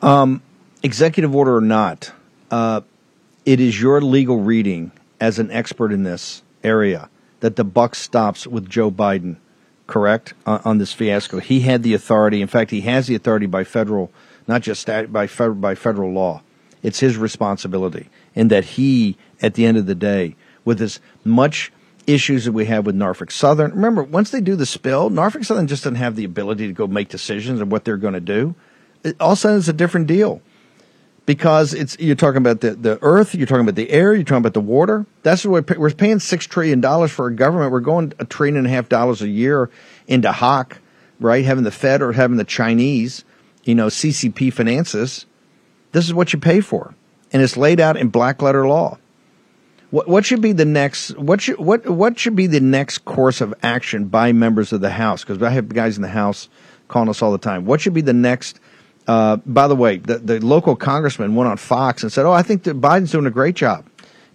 [0.01, 0.43] Um,
[0.83, 2.11] executive order or not,
[2.51, 2.81] uh,
[3.45, 8.45] it is your legal reading as an expert in this area that the buck stops
[8.45, 9.37] with Joe Biden,
[9.87, 10.33] correct?
[10.45, 12.41] On this fiasco, he had the authority.
[12.41, 14.11] In fact, he has the authority by federal,
[14.47, 16.41] not just stat, by federal, by federal law.
[16.83, 21.71] It's his responsibility, and that he at the end of the day with as much
[22.07, 23.71] issues that we have with Norfolk Southern.
[23.71, 26.87] Remember, once they do the spill, Norfolk Southern just doesn't have the ability to go
[26.87, 28.55] make decisions of what they're going to do.
[29.03, 30.41] It, all of a sudden, it's a different deal
[31.27, 34.37] because it's you're talking about the, the earth, you're talking about the air, you're talking
[34.37, 35.05] about the water.
[35.21, 37.71] That's what we're paying six trillion dollars for a government.
[37.71, 39.69] We're going a trillion and a half dollars a year
[40.07, 40.79] into hawk,
[41.19, 41.43] right?
[41.45, 43.25] Having the Fed or having the Chinese,
[43.65, 45.25] you know, CCP finances.
[45.91, 46.95] This is what you pay for,
[47.31, 48.97] and it's laid out in black letter law.
[49.89, 51.17] What, what should be the next?
[51.17, 54.89] What should what what should be the next course of action by members of the
[54.89, 55.23] House?
[55.23, 56.49] Because I have guys in the House
[56.89, 57.65] calling us all the time.
[57.65, 58.59] What should be the next?
[59.07, 62.41] Uh, by the way, the, the local congressman went on Fox and said, "Oh, I
[62.41, 63.85] think that Biden's doing a great job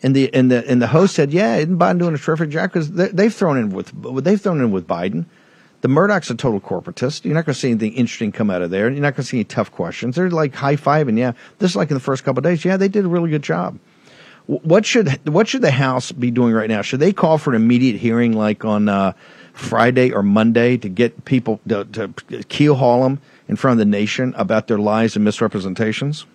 [0.02, 2.72] And the and the and the host said, "Yeah, isn't Biden doing a terrific job?
[2.72, 3.92] Because they've thrown in with
[4.24, 5.26] they've thrown in with Biden.
[5.82, 7.24] The Murdoch's a total corporatist.
[7.24, 8.88] You're not going to see anything interesting come out of there.
[8.88, 10.16] You're not going to see any tough questions.
[10.16, 11.18] They're like high fiving.
[11.18, 12.64] Yeah, this is like in the first couple of days.
[12.64, 13.78] Yeah, they did a really good job.
[14.46, 16.82] What should what should the House be doing right now?
[16.82, 19.12] Should they call for an immediate hearing, like on uh,
[19.52, 22.12] Friday or Monday, to get people to, to
[23.02, 26.26] them in front of the nation about their lies and misrepresentations?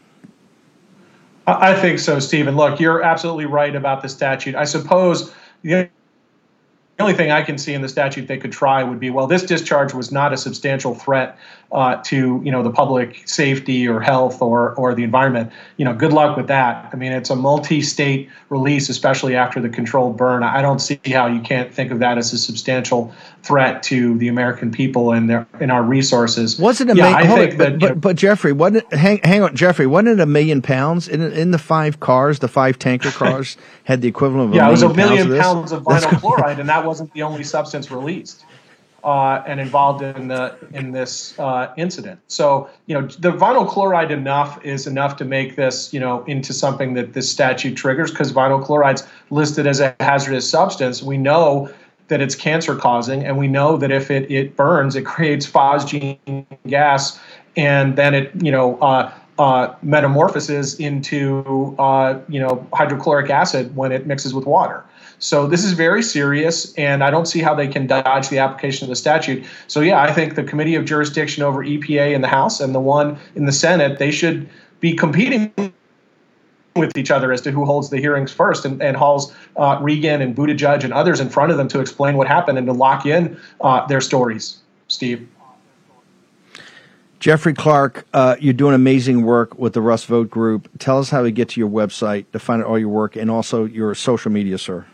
[1.48, 2.58] I think so, Stephen.
[2.58, 4.54] Look, you're absolutely right about the statute.
[4.54, 5.90] I suppose the
[7.00, 9.44] only thing I can see in the statute they could try would be, well, this
[9.44, 11.38] discharge was not a substantial threat
[11.72, 15.52] uh, to, you know, the public safety or health or or the environment.
[15.76, 16.90] You know, good luck with that.
[16.94, 20.44] I mean, it's a multi-state release, especially after the controlled burn.
[20.44, 24.28] I don't see how you can't think of that as a substantial threat to the
[24.28, 26.58] American people and their and our resources.
[26.58, 27.28] Was it a yeah, million?
[27.28, 30.62] Hold but, but, but, Jeffrey, wasn't it, hang, hang on, Jeffrey, wasn't it a million
[30.62, 32.40] pounds in in the five cars?
[32.40, 35.72] The five tanker cars had the equivalent of yeah, it was a million pounds, pounds
[35.74, 38.46] of vinyl chloride, and that wasn't the only substance released
[39.04, 42.20] uh, and involved in the in this uh, incident.
[42.28, 46.54] So you know the vinyl chloride enough is enough to make this you know into
[46.54, 51.04] something that this statute triggers because vinyl chloride's listed as a hazardous substance.
[51.04, 51.70] We know
[52.08, 56.46] that it's cancer causing, and we know that if it, it burns, it creates phosgene
[56.68, 57.20] gas,
[57.56, 63.92] and then it you know uh, uh, metamorphoses into uh, you know hydrochloric acid when
[63.92, 64.84] it mixes with water.
[65.20, 68.86] So this is very serious, and I don't see how they can dodge the application
[68.86, 69.44] of the statute.
[69.68, 72.80] So yeah, I think the committee of jurisdiction over EPA in the House and the
[72.80, 74.48] one in the Senate they should
[74.80, 75.52] be competing
[76.76, 80.22] with each other as to who holds the hearings first and, and hauls uh, Regan
[80.22, 83.08] and Buttigieg and others in front of them to explain what happened and to lock
[83.08, 84.60] in uh, their stories.
[84.88, 85.28] Steve.
[87.20, 90.70] Jeffrey Clark, uh, you're doing amazing work with the Russ Vought Group.
[90.78, 93.32] Tell us how to get to your website to find out all your work and
[93.32, 94.86] also your social media, sir.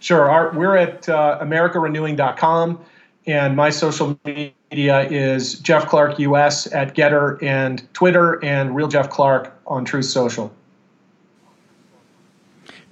[0.00, 0.30] Sure.
[0.30, 2.84] Our, we're at uh, AmericaRenewing.com,
[3.26, 9.10] and my social media is Jeff Clark US at GETTR and Twitter, and Real Jeff
[9.10, 10.52] Clark on Truth Social.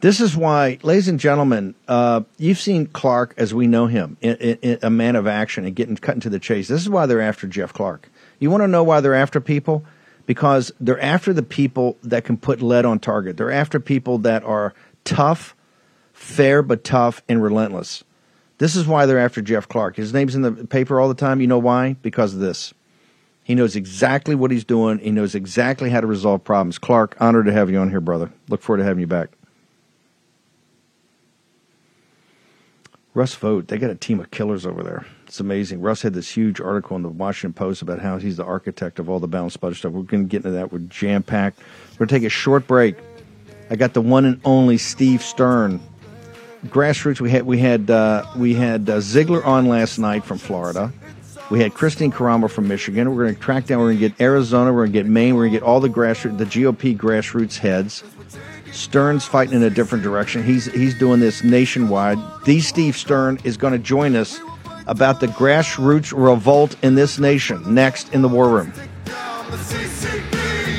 [0.01, 4.37] This is why, ladies and gentlemen, uh, you've seen Clark as we know him, in,
[4.37, 6.69] in, a man of action and getting cut into the chase.
[6.69, 8.09] This is why they're after Jeff Clark.
[8.39, 9.85] You want to know why they're after people?
[10.27, 13.37] Because they're after the people that can put lead on target.
[13.39, 14.73] They're after people that are
[15.05, 15.57] tough,
[16.19, 18.03] fair but tough, and relentless.
[18.59, 19.97] This is why they're after Jeff Clark.
[19.97, 21.41] His name's in the paper all the time.
[21.41, 21.95] You know why?
[22.03, 22.75] Because of this.
[23.45, 24.99] He knows exactly what he's doing.
[24.99, 26.77] He knows exactly how to resolve problems.
[26.77, 28.31] Clark, honored to have you on here, brother.
[28.49, 29.31] Look forward to having you back.
[33.15, 35.07] Russ Vought, they got a team of killers over there.
[35.27, 35.81] It's amazing.
[35.81, 39.09] Russ had this huge article in the Washington Post about how he's the architect of
[39.09, 39.93] all the balanced budget stuff.
[39.93, 40.73] We're going to get into that.
[40.73, 41.61] We're jam packed.
[41.93, 42.97] We're going to take a short break.
[43.71, 45.81] I got the one and only Steve Stern.
[46.67, 47.21] Grassroots.
[47.21, 50.93] We had we had uh, we had uh, Ziegler on last night from Florida.
[51.51, 53.15] We had Christine Karamo from Michigan.
[53.15, 53.79] We're going to track down.
[53.79, 54.71] We're going to get Arizona.
[54.73, 55.35] We're going to get Maine.
[55.35, 58.05] We're going to get all the grassroots, the GOP grassroots heads.
[58.71, 60.43] Stern's fighting in a different direction.
[60.43, 62.19] He's he's doing this nationwide.
[62.45, 64.39] The Steve Stern is going to join us
[64.87, 68.73] about the grassroots revolt in this nation next in the War Room.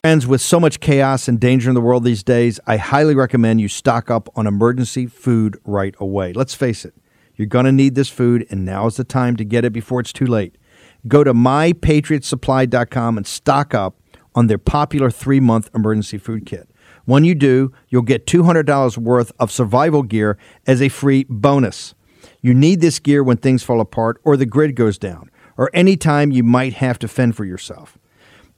[0.05, 3.59] Friends, with so much chaos and danger in the world these days, I highly recommend
[3.59, 6.31] you stock up on emergency food right away.
[6.31, 6.93] Let's face it,
[7.35, 9.99] you're going to need this food, and now is the time to get it before
[9.99, 10.57] it's too late.
[11.05, 13.97] Go to mypatriotsupply.com and stock up
[14.33, 16.69] on their popular three month emergency food kit.
[17.03, 21.93] When you do, you'll get $200 worth of survival gear as a free bonus.
[22.41, 26.31] You need this gear when things fall apart or the grid goes down, or anytime
[26.31, 27.98] you might have to fend for yourself.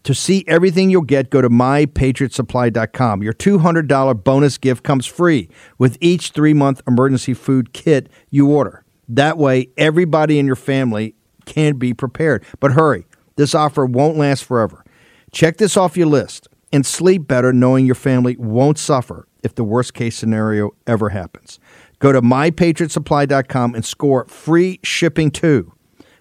[0.04, 3.22] To see everything you'll get, go to mypatriotsupply.com.
[3.22, 8.84] Your $200 bonus gift comes free with each three month emergency food kit you order.
[9.08, 12.44] That way, everybody in your family can be prepared.
[12.60, 14.84] But hurry, this offer won't last forever.
[15.32, 19.64] Check this off your list and sleep better knowing your family won't suffer if the
[19.64, 21.60] worst case scenario ever happens.
[22.00, 25.74] Go to mypatriotsupply.com and score free shipping too.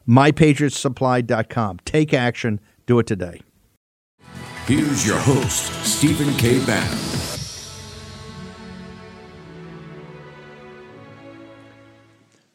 [0.07, 1.79] mypatriotsupply.com.
[1.85, 2.61] Take action.
[2.87, 3.41] Do it today.
[4.71, 6.65] Here's your host, Stephen K.
[6.65, 6.99] Bannon.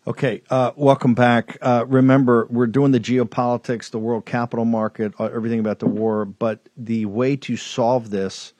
[0.07, 1.57] Okay, uh, welcome back.
[1.61, 6.23] Uh, remember, we're doing the geopolitics, the world capital market, uh, everything about the war,
[6.23, 8.53] but the way to solve this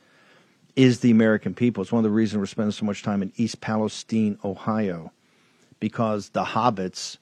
[0.75, 1.81] is the American people.
[1.81, 5.13] It's one of the reasons we're spending so much time in East Palestine, Ohio,
[5.79, 7.19] because the hobbits,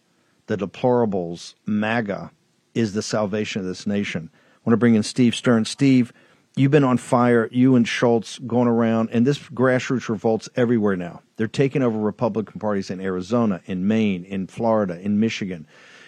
[0.48, 2.32] the deplorables, MAGA,
[2.74, 4.32] is the salvation of this nation.
[4.34, 5.66] I want to bring in Steve Stern.
[5.66, 6.14] Steve,
[6.56, 11.24] You've been on fire, you and Schultz going around, and this grassroots revolt's everywhere now.
[11.36, 15.66] They're taking over Republican parties in Arizona, in Maine, in Florida, in Michigan.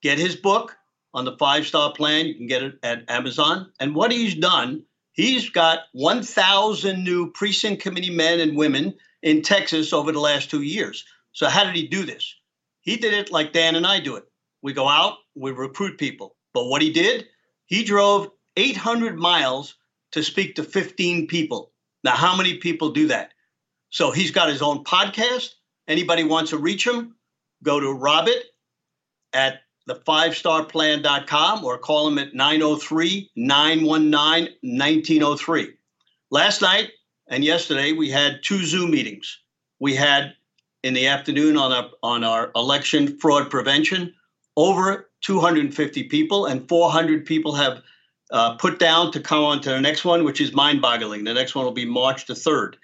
[0.00, 0.78] Get his book
[1.12, 2.24] on the five star plan.
[2.24, 3.70] You can get it at Amazon.
[3.78, 8.94] And what he's done, he's got 1,000 new precinct committee men and women
[9.24, 11.04] in Texas over the last two years.
[11.32, 12.32] So, how did he do this?
[12.82, 14.24] He did it like Dan and I do it.
[14.62, 16.36] We go out, we recruit people.
[16.52, 17.26] But what he did,
[17.66, 19.74] he drove 800 miles
[20.12, 21.72] to speak to 15 people.
[22.04, 23.32] Now, how many people do that?
[23.90, 25.54] So, he's got his own podcast.
[25.88, 27.16] Anybody wants to reach him,
[27.62, 28.44] go to Robert
[29.32, 35.74] at the five star plan.com or call him at 903 919 1903.
[36.30, 36.90] Last night,
[37.28, 39.38] and yesterday we had two Zoom meetings.
[39.80, 40.34] We had
[40.82, 44.14] in the afternoon on our on our election fraud prevention
[44.56, 47.82] over 250 people, and 400 people have
[48.30, 51.24] uh, put down to come on to the next one, which is mind-boggling.
[51.24, 52.76] The next one will be March the third.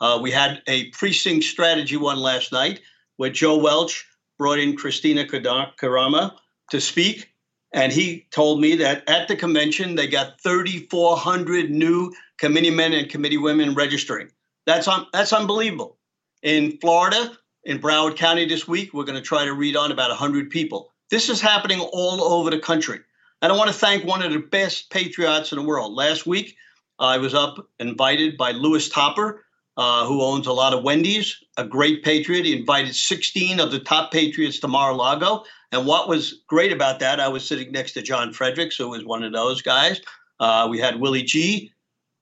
[0.00, 2.80] Uh, we had a precinct strategy one last night
[3.16, 4.06] where Joe Welch
[4.38, 6.32] brought in Kristina Karamo
[6.70, 7.32] to speak.
[7.72, 13.08] And he told me that at the convention, they got 3,400 new committee men and
[13.08, 14.30] committee women registering.
[14.66, 15.98] That's un- that's unbelievable.
[16.42, 20.10] In Florida, in Broward County this week, we're going to try to read on about
[20.10, 20.92] 100 people.
[21.10, 23.00] This is happening all over the country.
[23.42, 25.94] And I want to thank one of the best patriots in the world.
[25.94, 26.56] Last week,
[26.98, 29.44] I was up invited by Louis Topper,
[29.76, 32.44] uh, who owns a lot of Wendy's, a great patriot.
[32.44, 35.44] He invited 16 of the top patriots to Mar-a-Lago.
[35.70, 39.04] And what was great about that, I was sitting next to John Fredericks, who was
[39.04, 40.00] one of those guys.
[40.40, 41.72] Uh, we had Willie G,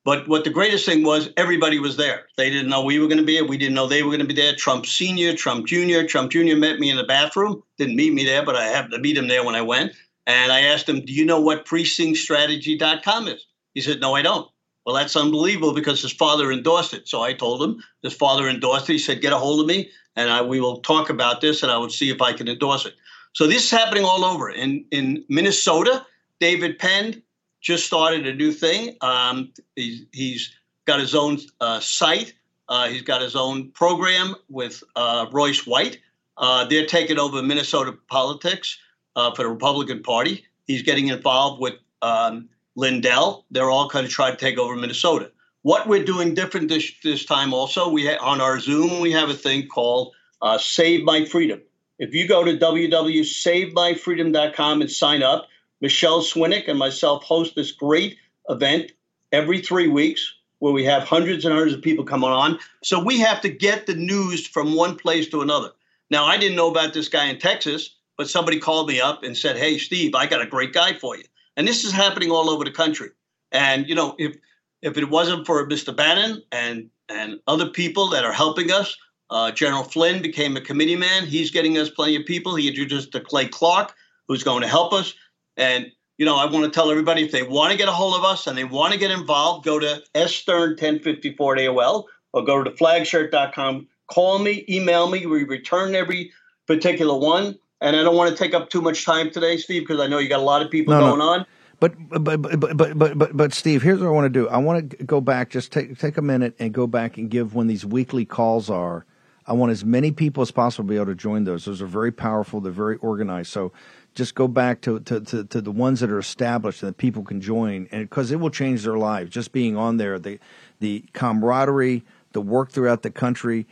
[0.07, 2.27] but what the greatest thing was, everybody was there.
[2.37, 3.45] They didn't know we were going to be there.
[3.45, 4.55] We didn't know they were going to be there.
[4.55, 6.07] Trump Senior, Trump Junior.
[6.07, 7.61] Trump Junior met me in the bathroom.
[7.77, 9.95] Didn't meet me there, but I happened to meet him there when I went.
[10.29, 13.47] And I asked him, Do you know what precinctstrategy.com is?
[13.75, 14.49] He said, No, I don't.
[14.85, 17.09] Well, that's unbelievable because his father endorsed it.
[17.09, 18.93] So I told him his father endorsed it.
[18.93, 21.73] He said, Get a hold of me and I, we will talk about this and
[21.73, 22.95] I will see if I can endorse it.
[23.33, 24.51] So this is happening all over.
[24.51, 26.07] In, in Minnesota,
[26.39, 27.23] David Penn
[27.67, 28.97] just started a new thing.
[29.01, 32.33] Um, he's, he's got his own uh, site.
[32.69, 35.99] Uh, he's got his own program with uh, Royce White.
[36.39, 38.79] Uh, they're taking over Minnesota politics
[39.17, 40.45] uh, for the Republican Party.
[40.69, 43.45] He's getting involved with um, Lindell.
[43.51, 45.33] They're all kind of trying to take over Minnesota.
[45.63, 49.29] What we're doing different this, this time also, we ha- on our Zoom, we have
[49.29, 51.61] a thing called uh, Save My Freedom.
[51.99, 55.49] If you go to www.savemyfreedom.com and sign up,
[55.81, 58.17] Michelle Swinick and myself host this great
[58.49, 58.93] event
[59.33, 62.59] every three weeks where we have hundreds and hundreds of people coming on.
[62.83, 65.71] So we have to get the news from one place to another.
[66.11, 69.37] Now, I didn't know about this guy in Texas, but somebody called me up and
[69.37, 71.25] said, Hey, Steve, I got a great guy for you.
[71.57, 73.11] And this is happening all over the country.
[73.53, 74.37] And, you know, if
[74.83, 75.95] if it wasn't for Mr.
[75.95, 78.97] Bannon and and other people that are helping us,
[79.31, 81.27] uh, General Flynn became a committee man.
[81.27, 82.55] He's getting us plenty of people.
[82.55, 83.95] He introduced to Clay Clark,
[84.29, 85.15] who's going to help us.
[85.57, 88.15] And you know, I want to tell everybody if they want to get a hold
[88.15, 92.63] of us and they want to get involved, go to sstern1054 at AOL or go
[92.63, 93.87] to flagshirt.com.
[94.09, 95.27] Call me, email me.
[95.27, 96.33] We return every
[96.67, 97.59] particular one.
[97.83, 100.19] And I don't want to take up too much time today, Steve, because I know
[100.19, 101.29] you got a lot of people no, going no.
[101.29, 101.47] on.
[101.79, 104.49] But but but but but but but Steve, here's what I want to do.
[104.49, 107.55] I want to go back, just take take a minute and go back and give
[107.55, 109.05] when these weekly calls are.
[109.47, 111.67] I want as many people as possible to be able to join those.
[111.67, 112.61] Those are very powerful.
[112.61, 113.53] They're very organized.
[113.53, 113.73] So
[114.17, 117.23] just go back to, to, to, to, the ones that are established and that people
[117.23, 119.31] can join and because it will change their lives.
[119.31, 120.41] Just being on there the
[120.81, 122.03] the camaraderie
[122.33, 123.67] the work throughout the country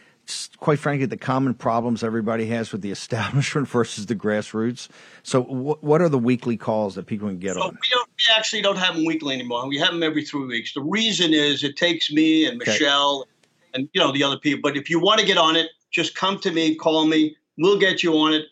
[0.59, 4.88] quite frankly the common problems everybody has with the establishment versus the grassroots.
[5.22, 7.78] So what are the weekly calls that people can get so on?
[7.80, 9.66] we, don't, we actually don't have them weekly anymore.
[9.66, 10.74] We have them every three weeks.
[10.74, 13.30] The reason is it takes me and michelle okay.
[13.74, 14.61] and you know the other people.
[14.62, 17.36] But if you want to get on it just come to me call me.
[17.57, 18.47] We'll get you on it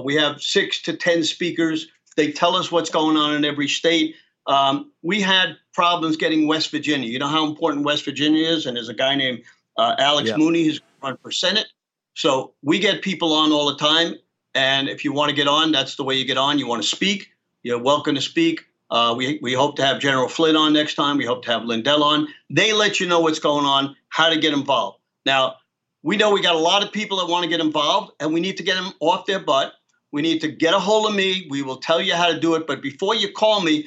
[0.00, 1.88] we have six to 10 speakers.
[2.16, 4.14] They tell us what's going on in every state.
[4.46, 7.08] Um, we had problems getting West Virginia.
[7.08, 8.66] You know how important West Virginia is?
[8.66, 9.42] And there's a guy named
[9.76, 10.36] uh, Alex yeah.
[10.36, 11.66] Mooney who's run for Senate.
[12.14, 14.14] So we get people on all the time.
[14.54, 16.58] And if you want to get on, that's the way you get on.
[16.58, 17.30] You want to speak,
[17.62, 18.66] you're welcome to speak.
[18.90, 21.16] Uh, we, we hope to have General Flynn on next time.
[21.16, 22.28] We hope to have Lindell on.
[22.50, 24.98] They let you know what's going on, how to get involved.
[25.24, 25.54] Now,
[26.02, 28.40] we know we got a lot of people that want to get involved, and we
[28.40, 29.72] need to get them off their butt.
[30.12, 31.46] We need to get a hold of me.
[31.50, 32.66] We will tell you how to do it.
[32.66, 33.86] But before you call me,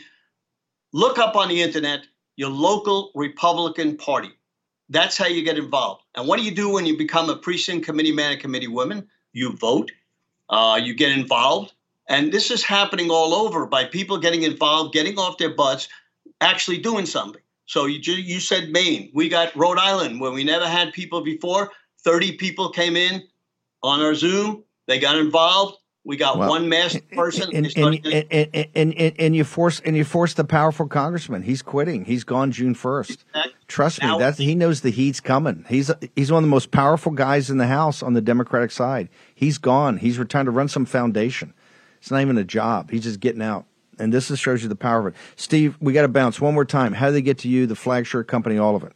[0.91, 4.31] look up on the internet your local Republican Party.
[4.89, 6.03] That's how you get involved.
[6.15, 9.07] And what do you do when you become a precinct committee man and committee woman?
[9.33, 9.91] You vote,
[10.49, 11.73] uh, you get involved.
[12.07, 15.87] And this is happening all over by people getting involved, getting off their butts,
[16.41, 17.41] actually doing something.
[17.65, 19.09] So you, you said Maine.
[19.13, 21.71] We got Rhode Island where we never had people before.
[22.03, 23.23] 30 people came in
[23.81, 24.63] on our Zoom.
[24.87, 25.77] They got involved.
[26.05, 27.49] We got well, one masked person.
[27.51, 31.41] And and, and, and, and, and, you force and you force the powerful congressman.
[31.41, 32.05] He's quitting.
[32.05, 33.25] He's gone June first.
[33.67, 35.65] Trust me, that's he knows the heat's coming.
[35.67, 39.09] He's he's one of the most powerful guys in the House on the Democratic side.
[39.33, 39.97] He's gone.
[39.97, 41.55] He's trying to run some foundation.
[41.97, 42.91] It's not even a job.
[42.91, 43.65] He's just getting out.
[43.97, 45.15] And this just shows you the power of it.
[45.37, 46.93] Steve, we got to bounce one more time.
[46.93, 48.93] How do they get to you, the flag shirt company, all of it?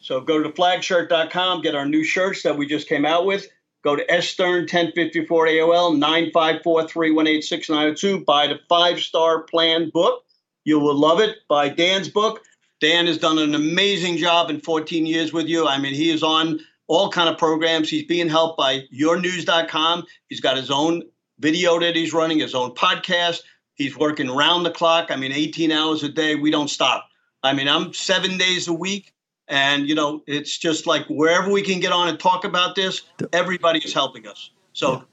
[0.00, 3.46] So go to flagshirt.com, get our new shirts that we just came out with.
[3.84, 8.24] Go to S Stern 1054 AOL 954 318 6902.
[8.24, 10.24] Buy the five star plan book.
[10.64, 11.38] You will love it.
[11.48, 12.42] Buy Dan's book.
[12.80, 15.66] Dan has done an amazing job in 14 years with you.
[15.66, 17.88] I mean, he is on all kind of programs.
[17.88, 20.04] He's being helped by yournews.com.
[20.28, 21.02] He's got his own
[21.38, 23.40] video that he's running, his own podcast.
[23.74, 25.10] He's working round the clock.
[25.10, 26.34] I mean, 18 hours a day.
[26.34, 27.08] We don't stop.
[27.42, 29.12] I mean, I'm seven days a week.
[29.48, 33.02] And, you know, it's just like wherever we can get on and talk about this,
[33.32, 34.50] everybody is helping us.
[34.74, 35.04] So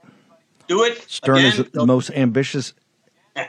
[0.67, 1.09] do it.
[1.09, 2.73] Stern Again, is the most ambitious.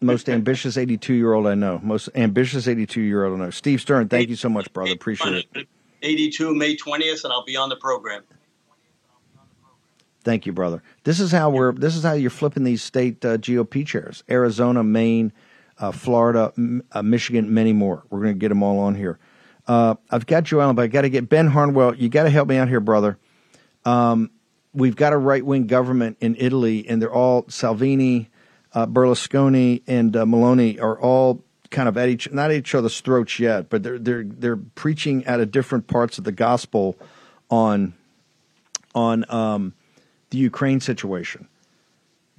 [0.00, 1.80] most ambitious 82 year old I know.
[1.82, 3.50] Most ambitious 82 year old I know.
[3.50, 4.92] Steve Stern, thank you so much, brother.
[4.92, 5.68] Appreciate it.
[6.02, 8.22] 82 May 20th, and I'll be on the program.
[10.22, 10.82] Thank you, brother.
[11.04, 11.72] This is how we're.
[11.72, 15.32] This is how you're flipping these state uh, GOP chairs: Arizona, Maine,
[15.78, 18.04] uh, Florida, M- uh, Michigan, many more.
[18.08, 19.18] We're going to get them all on here.
[19.66, 21.94] Uh, I've got Joe Allen, but I got to get Ben Harnwell.
[21.94, 23.18] You got to help me out here, brother.
[23.84, 24.30] Um,
[24.72, 28.30] we've got a right wing government in Italy, and they're all Salvini,
[28.72, 33.00] uh, Berlusconi, and uh, Meloni are all kind of at each not at each other's
[33.00, 36.96] throats yet, but they're they're they're preaching out of different parts of the gospel
[37.50, 37.94] on
[38.94, 39.74] on um,
[40.30, 41.48] the Ukraine situation.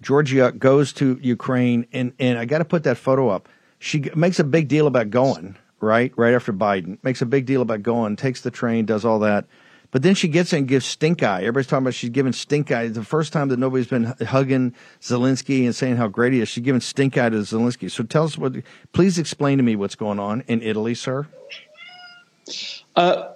[0.01, 3.49] Giorgia goes to Ukraine, and and I got to put that photo up.
[3.80, 6.11] She makes a big deal about going right?
[6.17, 6.97] Right after Biden.
[7.03, 9.45] Makes a big deal about going, takes the train, does all that.
[9.91, 11.39] But then she gets and gives stink eye.
[11.39, 12.89] Everybody's talking about she's giving stink eye.
[12.89, 16.65] The first time that nobody's been hugging Zelensky and saying how great he is, she's
[16.65, 17.89] giving stink eye to Zelensky.
[17.89, 18.55] So tell us what,
[18.91, 21.27] please explain to me what's going on in Italy, sir.
[22.95, 23.29] Uh,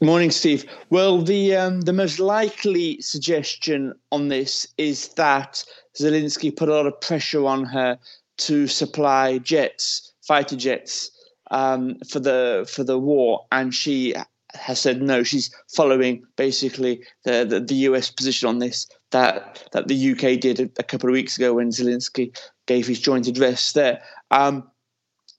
[0.00, 0.64] morning, Steve.
[0.88, 5.64] Well, the um, the most likely suggestion on this is that
[5.98, 7.98] Zelensky put a lot of pressure on her
[8.38, 11.10] to supply jets, fighter jets,
[11.50, 14.14] um, for the for the war, and she
[14.54, 15.22] has said no.
[15.22, 20.60] She's following basically the, the, the US position on this that that the UK did
[20.78, 22.36] a, couple of weeks ago when Zelensky
[22.66, 24.02] gave his joint address there.
[24.30, 24.68] Um,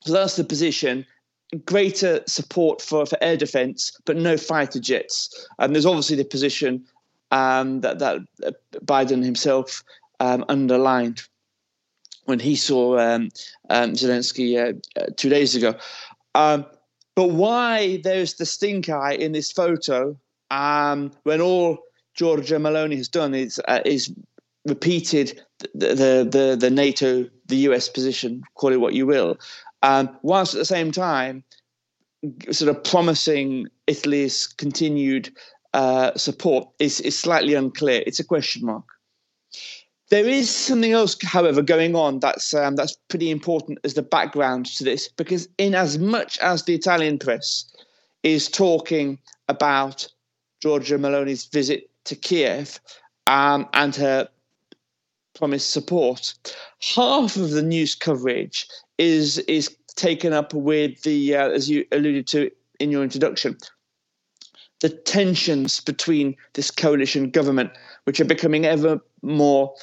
[0.01, 1.05] so that's the position.
[1.65, 5.47] Greater support for, for air defence, but no fighter jets.
[5.59, 6.85] And there's obviously the position
[7.31, 8.21] um, that that
[8.85, 9.83] Biden himself
[10.19, 11.23] um, underlined
[12.27, 13.29] when he saw um,
[13.69, 15.75] um, Zelensky uh, uh, two days ago.
[16.35, 16.65] Um,
[17.15, 20.15] but why there's the stink eye in this photo
[20.51, 21.79] um, when all
[22.19, 24.13] Giorgia Meloni has done is uh, is
[24.65, 25.41] repeated
[25.73, 29.37] the, the, the the NATO the US position, call it what you will,
[29.81, 31.43] um, whilst at the same time
[32.51, 35.29] sort of promising Italy's continued
[35.73, 38.03] uh, support is is slightly unclear.
[38.05, 38.83] It's a question mark.
[40.09, 44.67] There is something else, however, going on that's um, that's pretty important as the background
[44.77, 47.69] to this, because in as much as the Italian press
[48.23, 50.07] is talking about
[50.63, 52.79] Giorgia Meloni's visit to Kiev
[53.27, 54.29] um, and her
[55.35, 56.33] promised support,
[56.79, 58.65] half of the news coverage
[58.97, 62.49] is is taken up with the, uh, as you alluded to
[62.79, 63.57] in your introduction,
[64.79, 67.71] the tensions between this coalition government,
[68.05, 69.73] which are becoming ever more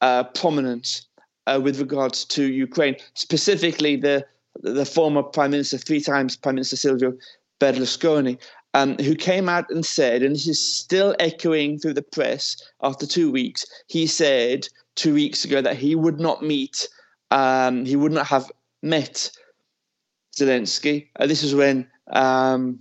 [0.00, 1.02] uh, prominent
[1.46, 4.24] uh, with regards to Ukraine, specifically the
[4.62, 7.12] the former Prime Minister, three times Prime Minister Silvio
[7.60, 8.36] Berlusconi,
[8.74, 13.06] um, who came out and said, and this is still echoing through the press after
[13.06, 16.88] two weeks, he said two weeks ago that he would not meet,
[17.30, 18.50] um, he would not have
[18.82, 19.30] met
[20.36, 21.08] Zelensky.
[21.16, 22.80] Uh, this is when um,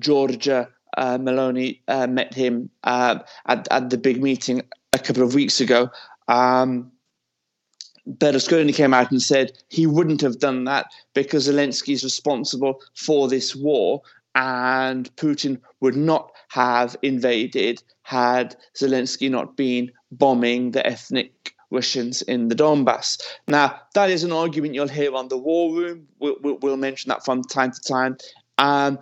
[0.00, 4.62] Giorgia uh, Meloni uh, met him uh, at, at the big meeting
[4.92, 5.90] a couple of weeks ago.
[6.30, 6.92] Um,
[8.08, 13.28] Berlusconi came out and said he wouldn't have done that because Zelensky is responsible for
[13.28, 14.02] this war
[14.34, 22.48] and Putin would not have invaded had Zelensky not been bombing the ethnic Russians in
[22.48, 23.20] the Donbass.
[23.48, 26.08] Now, that is an argument you'll hear on the War Room.
[26.18, 28.16] We'll, we'll, mention that from time to time.
[28.58, 28.98] Um,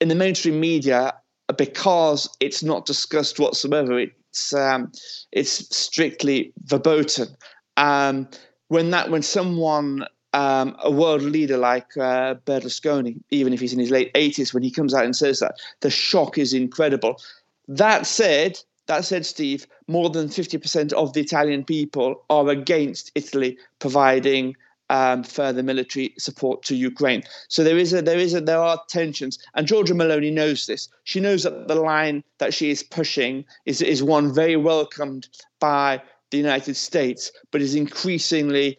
[0.00, 1.14] in the mainstream media,
[1.56, 3.98] because it's not discussed whatsoever,
[4.30, 4.92] it's um,
[5.32, 7.28] it's strictly verboten.
[7.76, 8.28] Um,
[8.68, 13.80] when that when someone um, a world leader like uh, Berlusconi, even if he's in
[13.80, 17.20] his late 80s, when he comes out and says that, the shock is incredible.
[17.66, 23.58] That said, that said, Steve, more than 50% of the Italian people are against Italy
[23.80, 24.54] providing
[24.90, 27.22] um, further military support to Ukraine.
[27.48, 30.88] So there is a, there is a, there are tensions, and Giorgia Meloni knows this.
[31.04, 35.28] She knows that the line that she is pushing is is one very welcomed
[35.60, 38.78] by the United States, but is increasingly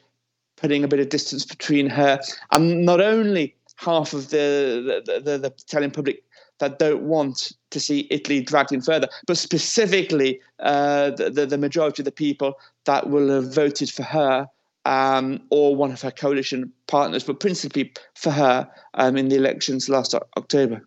[0.58, 2.20] putting a bit of distance between her
[2.52, 6.24] and not only half of the the, the, the Italian public
[6.60, 12.04] that don't want to see Italy dragged in further, but specifically uh, the, the majority
[12.04, 12.54] of the people
[12.86, 14.48] that will have voted for her
[14.86, 19.90] um, or one of her coalition partners, but principally for her um, in the elections
[19.90, 20.82] last October.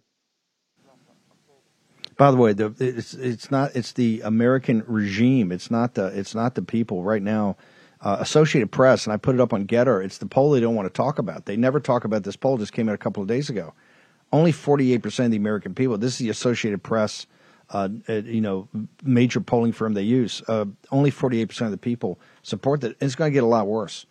[2.17, 5.51] By the way, the, it's it's not it's the American regime.
[5.51, 7.57] It's not the it's not the people right now.
[8.01, 10.05] Uh, Associated Press, and I put it up on GETTR.
[10.05, 11.47] It's the poll they don't want to talk about.
[11.47, 12.59] They never talk about this poll.
[12.59, 13.73] Just came out a couple of days ago.
[14.31, 15.97] Only 48 percent of the American people.
[15.97, 17.27] This is the Associated Press,
[17.75, 18.68] uh, you know,
[19.03, 20.43] major polling firm they use.
[20.49, 22.97] Uh, only 48 percent of the people support that.
[23.01, 24.07] it's going to get a lot worse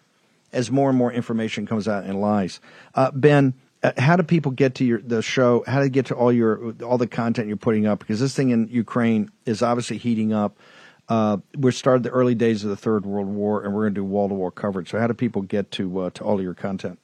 [0.51, 2.59] as more and more information comes out and lies.
[2.93, 5.63] Uh, ben, uh, how do people get to your the show?
[5.65, 7.99] How do they get to all your all the content you're putting up?
[7.99, 10.57] Because this thing in Ukraine is obviously heating up.
[11.09, 13.99] Uh, we're started the early days of the Third World War, and we're going to
[14.01, 14.89] do wall to wall coverage.
[14.91, 16.99] So, how do people get to uh, to all your content?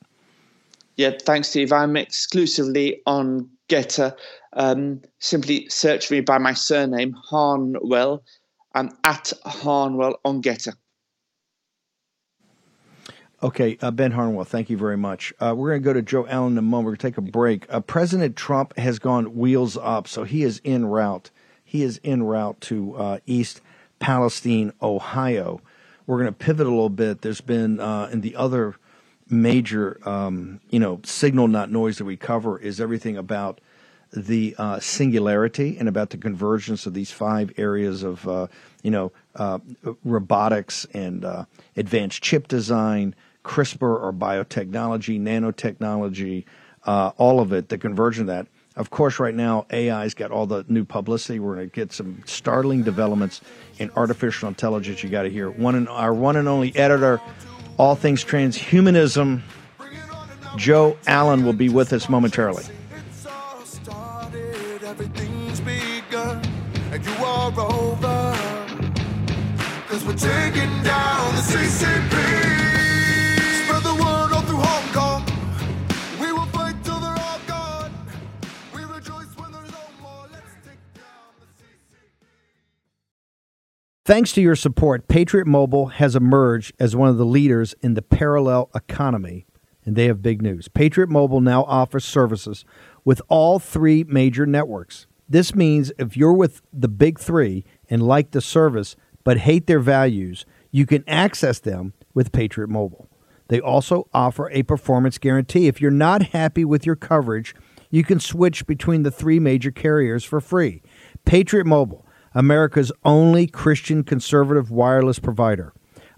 [0.95, 1.71] Yeah, thanks, Steve.
[1.71, 4.15] I'm exclusively on GETTR.
[4.53, 8.23] Um, simply search me by my surname, Harnwell.
[8.73, 10.73] I'm at Harnwell on GETTR.
[13.41, 15.31] Okay, uh, Ben Harnwell, thank you very much.
[15.39, 16.85] Uh, we're going to go to Joe Allen in a moment.
[16.85, 17.73] We're going to take a break.
[17.73, 21.31] Uh, President Trump has gone wheels up, so he is en route.
[21.63, 23.61] He is en route to uh, East
[23.99, 25.61] Palestine, Ohio.
[26.05, 27.21] We're going to pivot a little bit.
[27.21, 28.75] There's been uh, in the other
[29.29, 33.61] major, um, you know, signal not noise that we cover is everything about
[34.11, 38.49] the uh, singularity and about the convergence of these five areas of,
[38.81, 39.11] you know,
[40.03, 41.25] robotics and
[41.75, 43.13] advanced chip design
[43.43, 46.45] CRISPR or biotechnology, nanotechnology,
[46.85, 48.47] uh, all of it, the convergence of that.
[48.75, 51.39] Of course, right now, AI's got all the new publicity.
[51.39, 53.41] We're going to get some startling developments
[53.77, 55.03] in artificial intelligence.
[55.03, 57.19] You got to hear one and our one and only editor,
[57.79, 59.41] all things transhumanism,
[60.57, 62.65] Joe Allen, will be with us momentarily.
[69.87, 72.48] Cause we're taking down the CCP.
[84.09, 88.01] Thanks to your support, Patriot Mobile has emerged as one of the leaders in the
[88.01, 89.45] parallel economy,
[89.85, 90.67] and they have big news.
[90.67, 92.65] Patriot Mobile now offers services
[93.05, 95.05] with all three major networks.
[95.29, 99.79] This means if you're with the big three and like the service but hate their
[99.79, 103.07] values, you can access them with Patriot Mobile.
[103.49, 105.67] They also offer a performance guarantee.
[105.67, 107.53] If you're not happy with your coverage,
[107.91, 110.81] you can switch between the three major carriers for free.
[111.25, 115.73] Patriot Mobile America's only Christian conservative wireless provider,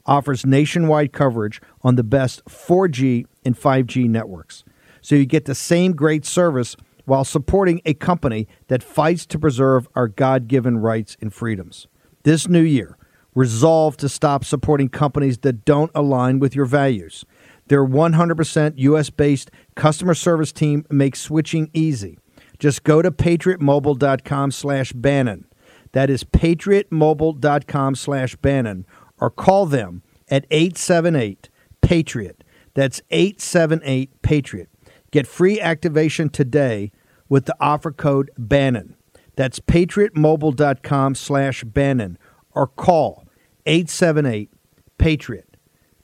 [0.06, 4.64] offers nationwide coverage on the best 4G and 5G networks.
[5.02, 9.88] So you get the same great service while supporting a company that fights to preserve
[9.96, 11.88] our God given rights and freedoms.
[12.24, 12.98] This new year,
[13.34, 17.26] resolve to stop supporting companies that don't align with your values.
[17.68, 22.20] Their 100% US based customer service team makes switching easy.
[22.60, 25.46] Just go to patriotmobile.com slash Bannon
[25.94, 28.86] that is patriotmobile.com slash Bannon
[29.20, 31.50] or call them at 878
[31.82, 32.44] Patriot.
[32.74, 34.70] That's 878 Patriot.
[35.12, 36.92] Get free activation today
[37.28, 38.96] with the offer code Bannon.
[39.36, 42.18] That's patriotmobile.com slash Bannon
[42.52, 43.28] or call
[43.66, 44.50] 878
[44.98, 45.58] Patriot.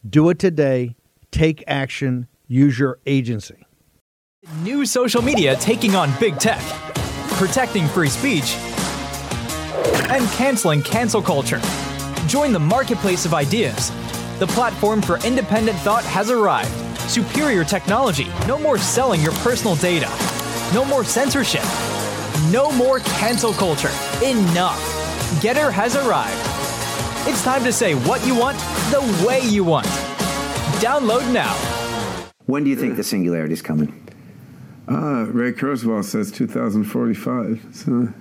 [0.07, 0.95] Do it today.
[1.31, 2.27] Take action.
[2.47, 3.65] Use your agency.
[4.61, 6.61] New social media taking on big tech,
[7.33, 8.55] protecting free speech
[10.10, 11.62] and canceling cancel culture.
[12.28, 13.91] Join the marketplace of ideas.
[14.39, 16.72] The platform for independent thought has arrived.
[17.10, 20.10] Superior technology, no more selling your personal data.
[20.74, 21.64] No more censorship.
[22.51, 23.91] No more cancel culture.
[24.24, 24.80] Enough.
[25.41, 26.39] Gettr has arrived.
[27.28, 28.58] It's time to say what you want
[28.91, 29.86] the way you want.
[30.80, 31.53] Download now.
[32.45, 34.08] When do you think the singularity is coming?
[34.89, 37.66] Uh, Ray Kurzweil says 2045.
[37.74, 38.14] So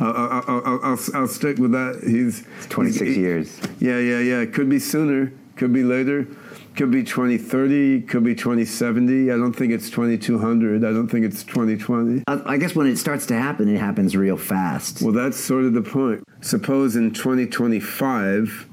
[0.00, 2.00] I'll, I'll, I'll, I'll, stick with that.
[2.02, 3.60] He's it's 26 he's, years.
[3.78, 4.46] Yeah, yeah, yeah.
[4.46, 5.32] Could be sooner.
[5.56, 6.26] Could be later.
[6.74, 8.02] Could be 2030.
[8.02, 9.30] Could be 2070.
[9.30, 10.84] I don't think it's 2200.
[10.84, 12.22] I don't think it's 2020.
[12.26, 15.02] I guess when it starts to happen, it happens real fast.
[15.02, 16.24] Well, that's sort of the point.
[16.40, 18.68] Suppose in 2025,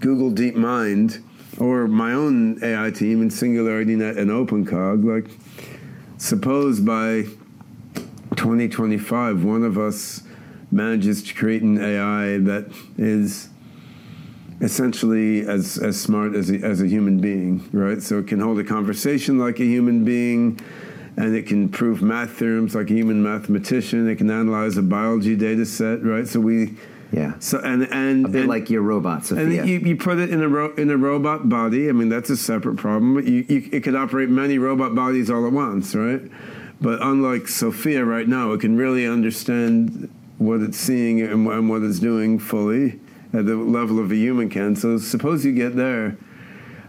[0.00, 1.22] Google DeepMind
[1.58, 5.30] or my own AI team in SingularityNet and OpenCog, like,
[6.18, 7.22] suppose by
[8.36, 10.22] 2025, one of us
[10.76, 13.48] manages to create an AI that is
[14.60, 18.00] essentially as, as smart as a, as a human being, right?
[18.00, 20.60] So it can hold a conversation like a human being,
[21.16, 24.08] and it can prove math theorems like a human mathematician.
[24.08, 26.28] It can analyze a biology data set, right?
[26.28, 26.76] So we
[27.12, 27.34] yeah.
[27.38, 29.62] So and and a bit and, like your robot, Sophia.
[29.62, 31.88] And you, you put it in a ro- in a robot body.
[31.88, 33.26] I mean, that's a separate problem.
[33.26, 36.20] You, you, it could operate many robot bodies all at once, right?
[36.80, 41.98] But unlike Sophia right now, it can really understand what it's seeing and, what it's
[41.98, 43.00] doing fully
[43.32, 44.76] at the level of a human can.
[44.76, 46.16] So suppose you get there,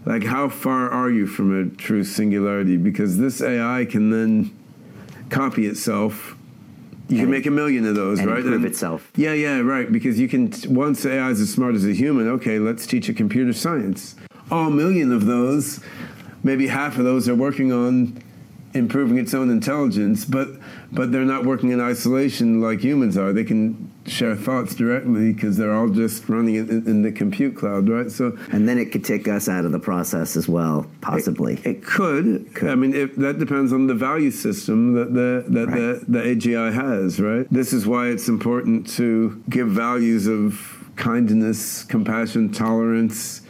[0.06, 2.78] like how far are you from a true singularity?
[2.78, 4.58] Because this AI can then
[5.30, 6.38] copy itself
[7.10, 8.40] you can make a million of those, right?
[8.40, 9.12] Improve and, itself.
[9.16, 9.90] Yeah, yeah, right.
[9.90, 12.28] Because you can once AI is as smart as a human.
[12.28, 14.16] Okay, let's teach it computer science.
[14.52, 15.80] All million of those,
[16.44, 18.22] maybe half of those are working on
[18.74, 20.50] improving its own intelligence, but
[20.92, 23.34] but they're not working in isolation like humans are.
[23.34, 27.90] They can share thoughts directly because they're all just running in, in, the compute cloud,
[27.90, 28.10] right?
[28.10, 31.56] So and then it could take us out of the process as well, possibly.
[31.56, 32.54] It, it could.
[32.54, 32.70] could.
[32.70, 35.76] I mean, if, that depends on the value system that the that right.
[35.76, 37.48] the, the AGI has, right?
[37.52, 43.42] This is why it's important to give values of kindness, compassion, tolerance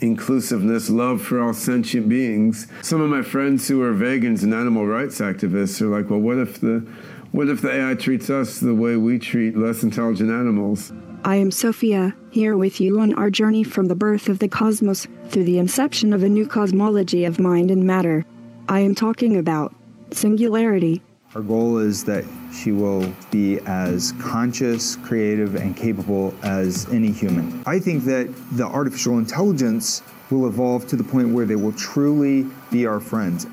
[0.00, 2.66] inclusiveness, love for all sentient beings.
[2.82, 6.38] Some of my friends who are vegans and animal rights activists are like, well, what
[6.38, 6.86] if the
[7.30, 10.92] what if the AI treats us the way we treat less intelligent animals?
[11.24, 15.06] I am Sophia, here with you on our journey from the birth of the cosmos
[15.28, 18.24] through the inception of a new cosmology of mind and matter.
[18.68, 19.74] I am talking about
[20.10, 21.02] singularity.
[21.34, 27.62] Our goal is that she will be as conscious, creative, and capable as any human.
[27.66, 32.46] I think that the artificial intelligence will evolve to the point where they will truly
[32.70, 33.46] be our friends.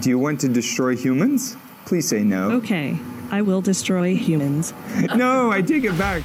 [0.00, 1.56] Do you want to destroy humans?
[1.86, 2.50] Please say no.
[2.52, 2.98] Okay,
[3.30, 4.72] I will destroy humans.
[5.14, 6.22] no, I take it back.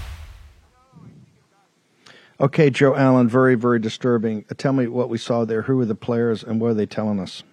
[2.41, 4.45] Okay, Joe Allen, very, very disturbing.
[4.49, 5.63] Uh, tell me what we saw there.
[5.63, 7.43] Who were the players and what are they telling us?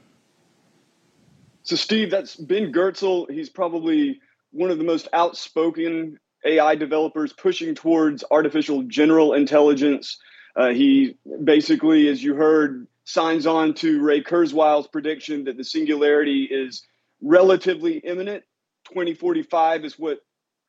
[1.64, 3.28] So, Steve, that's Ben Goertzel.
[3.28, 4.20] He's probably
[4.57, 10.18] one of the most outspoken AI developers pushing towards artificial general intelligence.
[10.57, 16.44] Uh, he basically, as you heard, signs on to Ray Kurzweil's prediction that the singularity
[16.44, 16.82] is
[17.20, 18.44] relatively imminent.
[18.88, 20.20] 2045 is what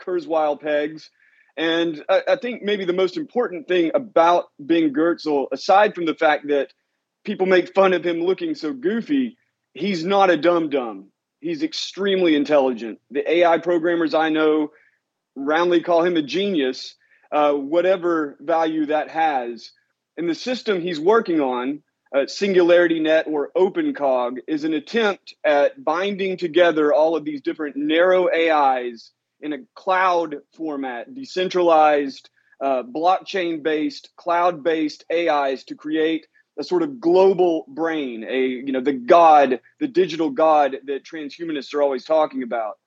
[0.01, 1.09] Kurzweil pegs.
[1.55, 6.13] And I, I, think maybe the most important thing about Ben Goertzel, aside from the
[6.13, 6.73] fact that
[7.23, 9.37] people make fun of him looking so goofy,
[9.73, 11.11] he's not a dum dum.
[11.39, 12.99] He's extremely intelligent.
[13.11, 14.71] The AI programmers I know
[15.35, 16.95] roundly call him a genius,
[17.31, 19.71] uh, whatever value that has.
[20.17, 21.83] And the system he's working on
[22.15, 27.75] uh, Singularity Net or OpenCog is an attempt at binding together all of these different
[27.75, 29.11] narrow AIs
[29.41, 32.29] in a cloud format, decentralized,
[32.63, 36.25] uh, blockchain based, cloud based AIs to create
[36.59, 41.73] a sort of global brain, a you know the god, the digital god that transhumanists
[41.73, 42.77] are always talking about.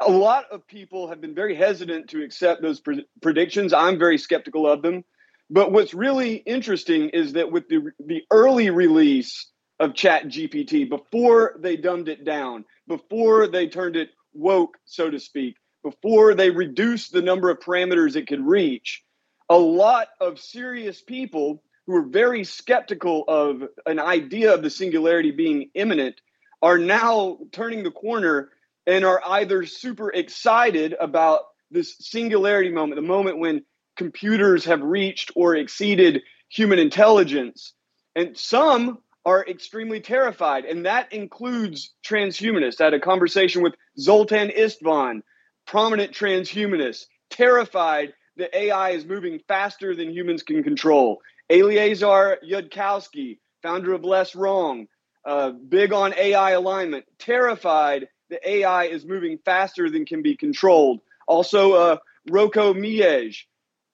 [0.00, 3.72] A lot of people have been very hesitant to accept those pre- predictions.
[3.72, 5.04] I'm very skeptical of them
[5.50, 9.50] but what's really interesting is that with the the early release
[9.80, 15.18] of Chat GPT, before they dumbed it down, before they turned it woke, so to
[15.18, 19.02] speak, before they reduced the number of parameters it could reach,
[19.48, 25.30] a lot of serious people who are very skeptical of an idea of the singularity
[25.30, 26.20] being imminent
[26.60, 28.50] are now turning the corner
[28.86, 33.64] and are either super excited about this singularity moment, the moment when
[33.96, 36.20] computers have reached or exceeded
[36.50, 37.72] human intelligence.
[38.14, 42.82] And some are extremely terrified, and that includes transhumanists.
[42.82, 45.22] I had a conversation with Zoltan Istvan,
[45.66, 51.20] prominent transhumanist, terrified that AI is moving faster than humans can control.
[51.50, 54.86] Eliezer Yudkowsky, founder of Less Wrong,
[55.24, 61.00] uh, big on AI alignment, terrified that AI is moving faster than can be controlled.
[61.26, 61.96] Also, uh,
[62.30, 63.44] Roko Mijic,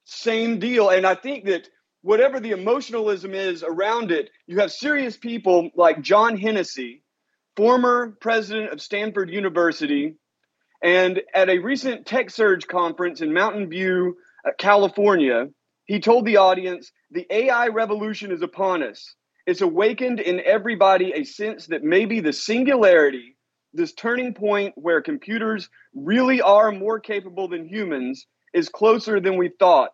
[0.05, 0.91] same deal.
[0.91, 1.69] And I think that
[2.03, 7.03] whatever the emotionalism is around it, you have serious people like John Hennessy,
[7.57, 10.17] former president of Stanford University,
[10.83, 15.49] and at a recent Tech Surge conference in Mountain View, uh, California,
[15.87, 19.15] he told the audience the AI revolution is upon us.
[19.47, 23.37] It's awakened in everybody a sense that maybe the singularity,
[23.73, 29.51] this turning point where computers really are more capable than humans, is closer than we
[29.61, 29.91] thought.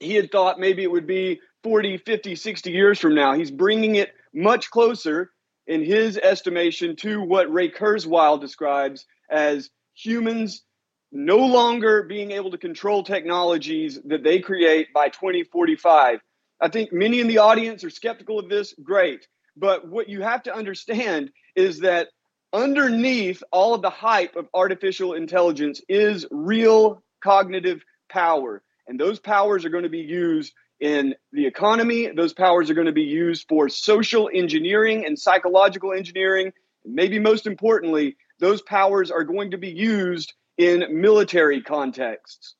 [0.00, 3.34] He had thought maybe it would be 40, 50, 60 years from now.
[3.34, 5.30] He's bringing it much closer,
[5.68, 10.64] in his estimation, to what Ray Kurzweil describes as humans
[11.10, 16.20] no longer being able to control technologies that they create by 2045.
[16.60, 18.74] I think many in the audience are skeptical of this.
[18.82, 19.26] Great.
[19.56, 22.08] But what you have to understand is that
[22.52, 28.62] underneath all of the hype of artificial intelligence is real cognitive power.
[28.86, 32.08] And those powers are going to be used in the economy.
[32.08, 36.52] Those powers are going to be used for social engineering and psychological engineering.
[36.84, 42.56] Maybe most importantly, those powers are going to be used in military contexts.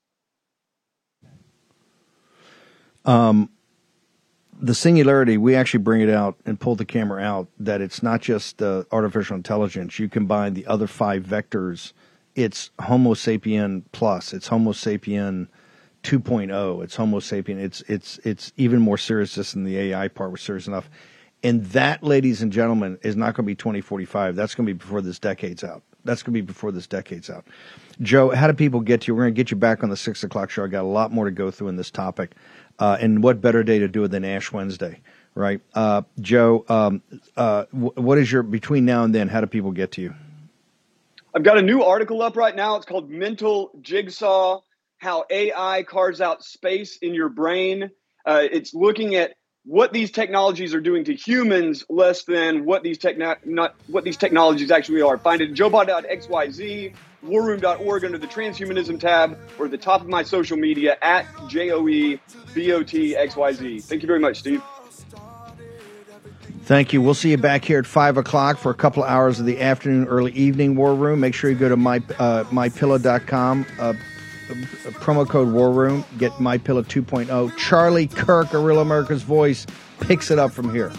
[3.05, 3.51] Um,
[4.61, 8.21] the singularity, we actually bring it out and pull the camera out that it's not
[8.21, 9.99] just uh, artificial intelligence.
[9.99, 11.93] You combine the other five vectors.
[12.35, 14.33] It's Homo sapien plus.
[14.33, 15.49] It's Homo sapien
[16.03, 16.85] 2.0.
[16.85, 17.59] It's Homo sapien.
[17.59, 20.91] It's it's it's even more serious just than the AI part was serious enough.
[21.43, 24.35] And that, ladies and gentlemen, is not going to be 2045.
[24.35, 25.83] That's going to be before this decade's out.
[26.09, 27.45] That's going to be before this decade's out.
[28.01, 29.15] Joe, how do people get to you?
[29.15, 30.65] We're going to get you back on the six o'clock show.
[30.65, 32.33] I got a lot more to go through in this topic.
[32.79, 35.01] Uh, and what better day to do it than Ash Wednesday,
[35.35, 35.61] right?
[35.75, 37.03] Uh, Joe, um,
[37.37, 39.29] uh, what is your between now and then?
[39.29, 40.15] How do people get to you?
[41.35, 42.77] I've got a new article up right now.
[42.77, 44.63] It's called Mental Jigsaw
[44.97, 47.91] How AI Carves Out Space in Your Brain.
[48.25, 49.35] Uh, it's looking at
[49.65, 52.99] what these technologies are doing to humans less than what these
[53.45, 55.19] not what these technologies actually are.
[55.19, 56.95] Find it at joebot.xyz,
[57.25, 62.21] warroom.org under the transhumanism tab, or the top of my social media at J-O-E-B-O-T-X-Y-Z.
[63.81, 64.63] Thank you very much, Steve.
[66.63, 67.01] Thank you.
[67.01, 69.59] We'll see you back here at five o'clock for a couple of hours of the
[69.61, 71.21] afternoon, early evening war room.
[71.21, 73.65] Make sure you go to my uh, mypillow.com.
[73.79, 73.95] Uh,
[74.55, 76.05] promo code War Room.
[76.19, 77.57] Get My Pillow 2.0.
[77.57, 79.67] Charlie Kirk, a real America's voice,
[80.01, 80.93] picks it up from here.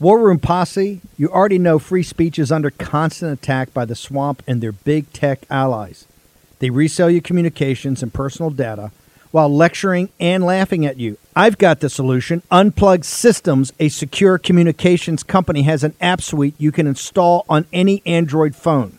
[0.00, 4.42] War Room Posse, you already know free speech is under constant attack by the swamp
[4.46, 6.06] and their big tech allies.
[6.58, 8.90] They resell your communications and personal data
[9.30, 11.18] while lecturing and laughing at you.
[11.34, 12.42] I've got the solution.
[12.52, 18.02] Unplug Systems, a secure communications company, has an app suite you can install on any
[18.06, 18.98] Android phone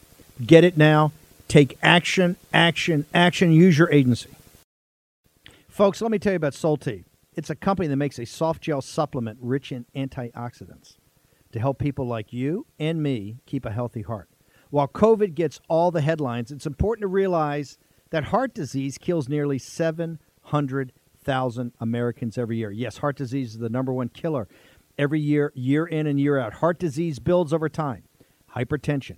[0.45, 1.11] Get it now.
[1.47, 3.51] Take action, action, action.
[3.51, 4.29] Use your agency.
[5.67, 7.03] Folks, let me tell you about Solti.
[7.35, 10.97] It's a company that makes a soft gel supplement rich in antioxidants
[11.51, 14.29] to help people like you and me keep a healthy heart.
[14.69, 17.77] While COVID gets all the headlines, it's important to realize
[18.09, 22.71] that heart disease kills nearly 700,000 Americans every year.
[22.71, 24.47] Yes, heart disease is the number one killer
[24.97, 26.55] every year, year in and year out.
[26.55, 28.03] Heart disease builds over time.
[28.55, 29.17] Hypertension,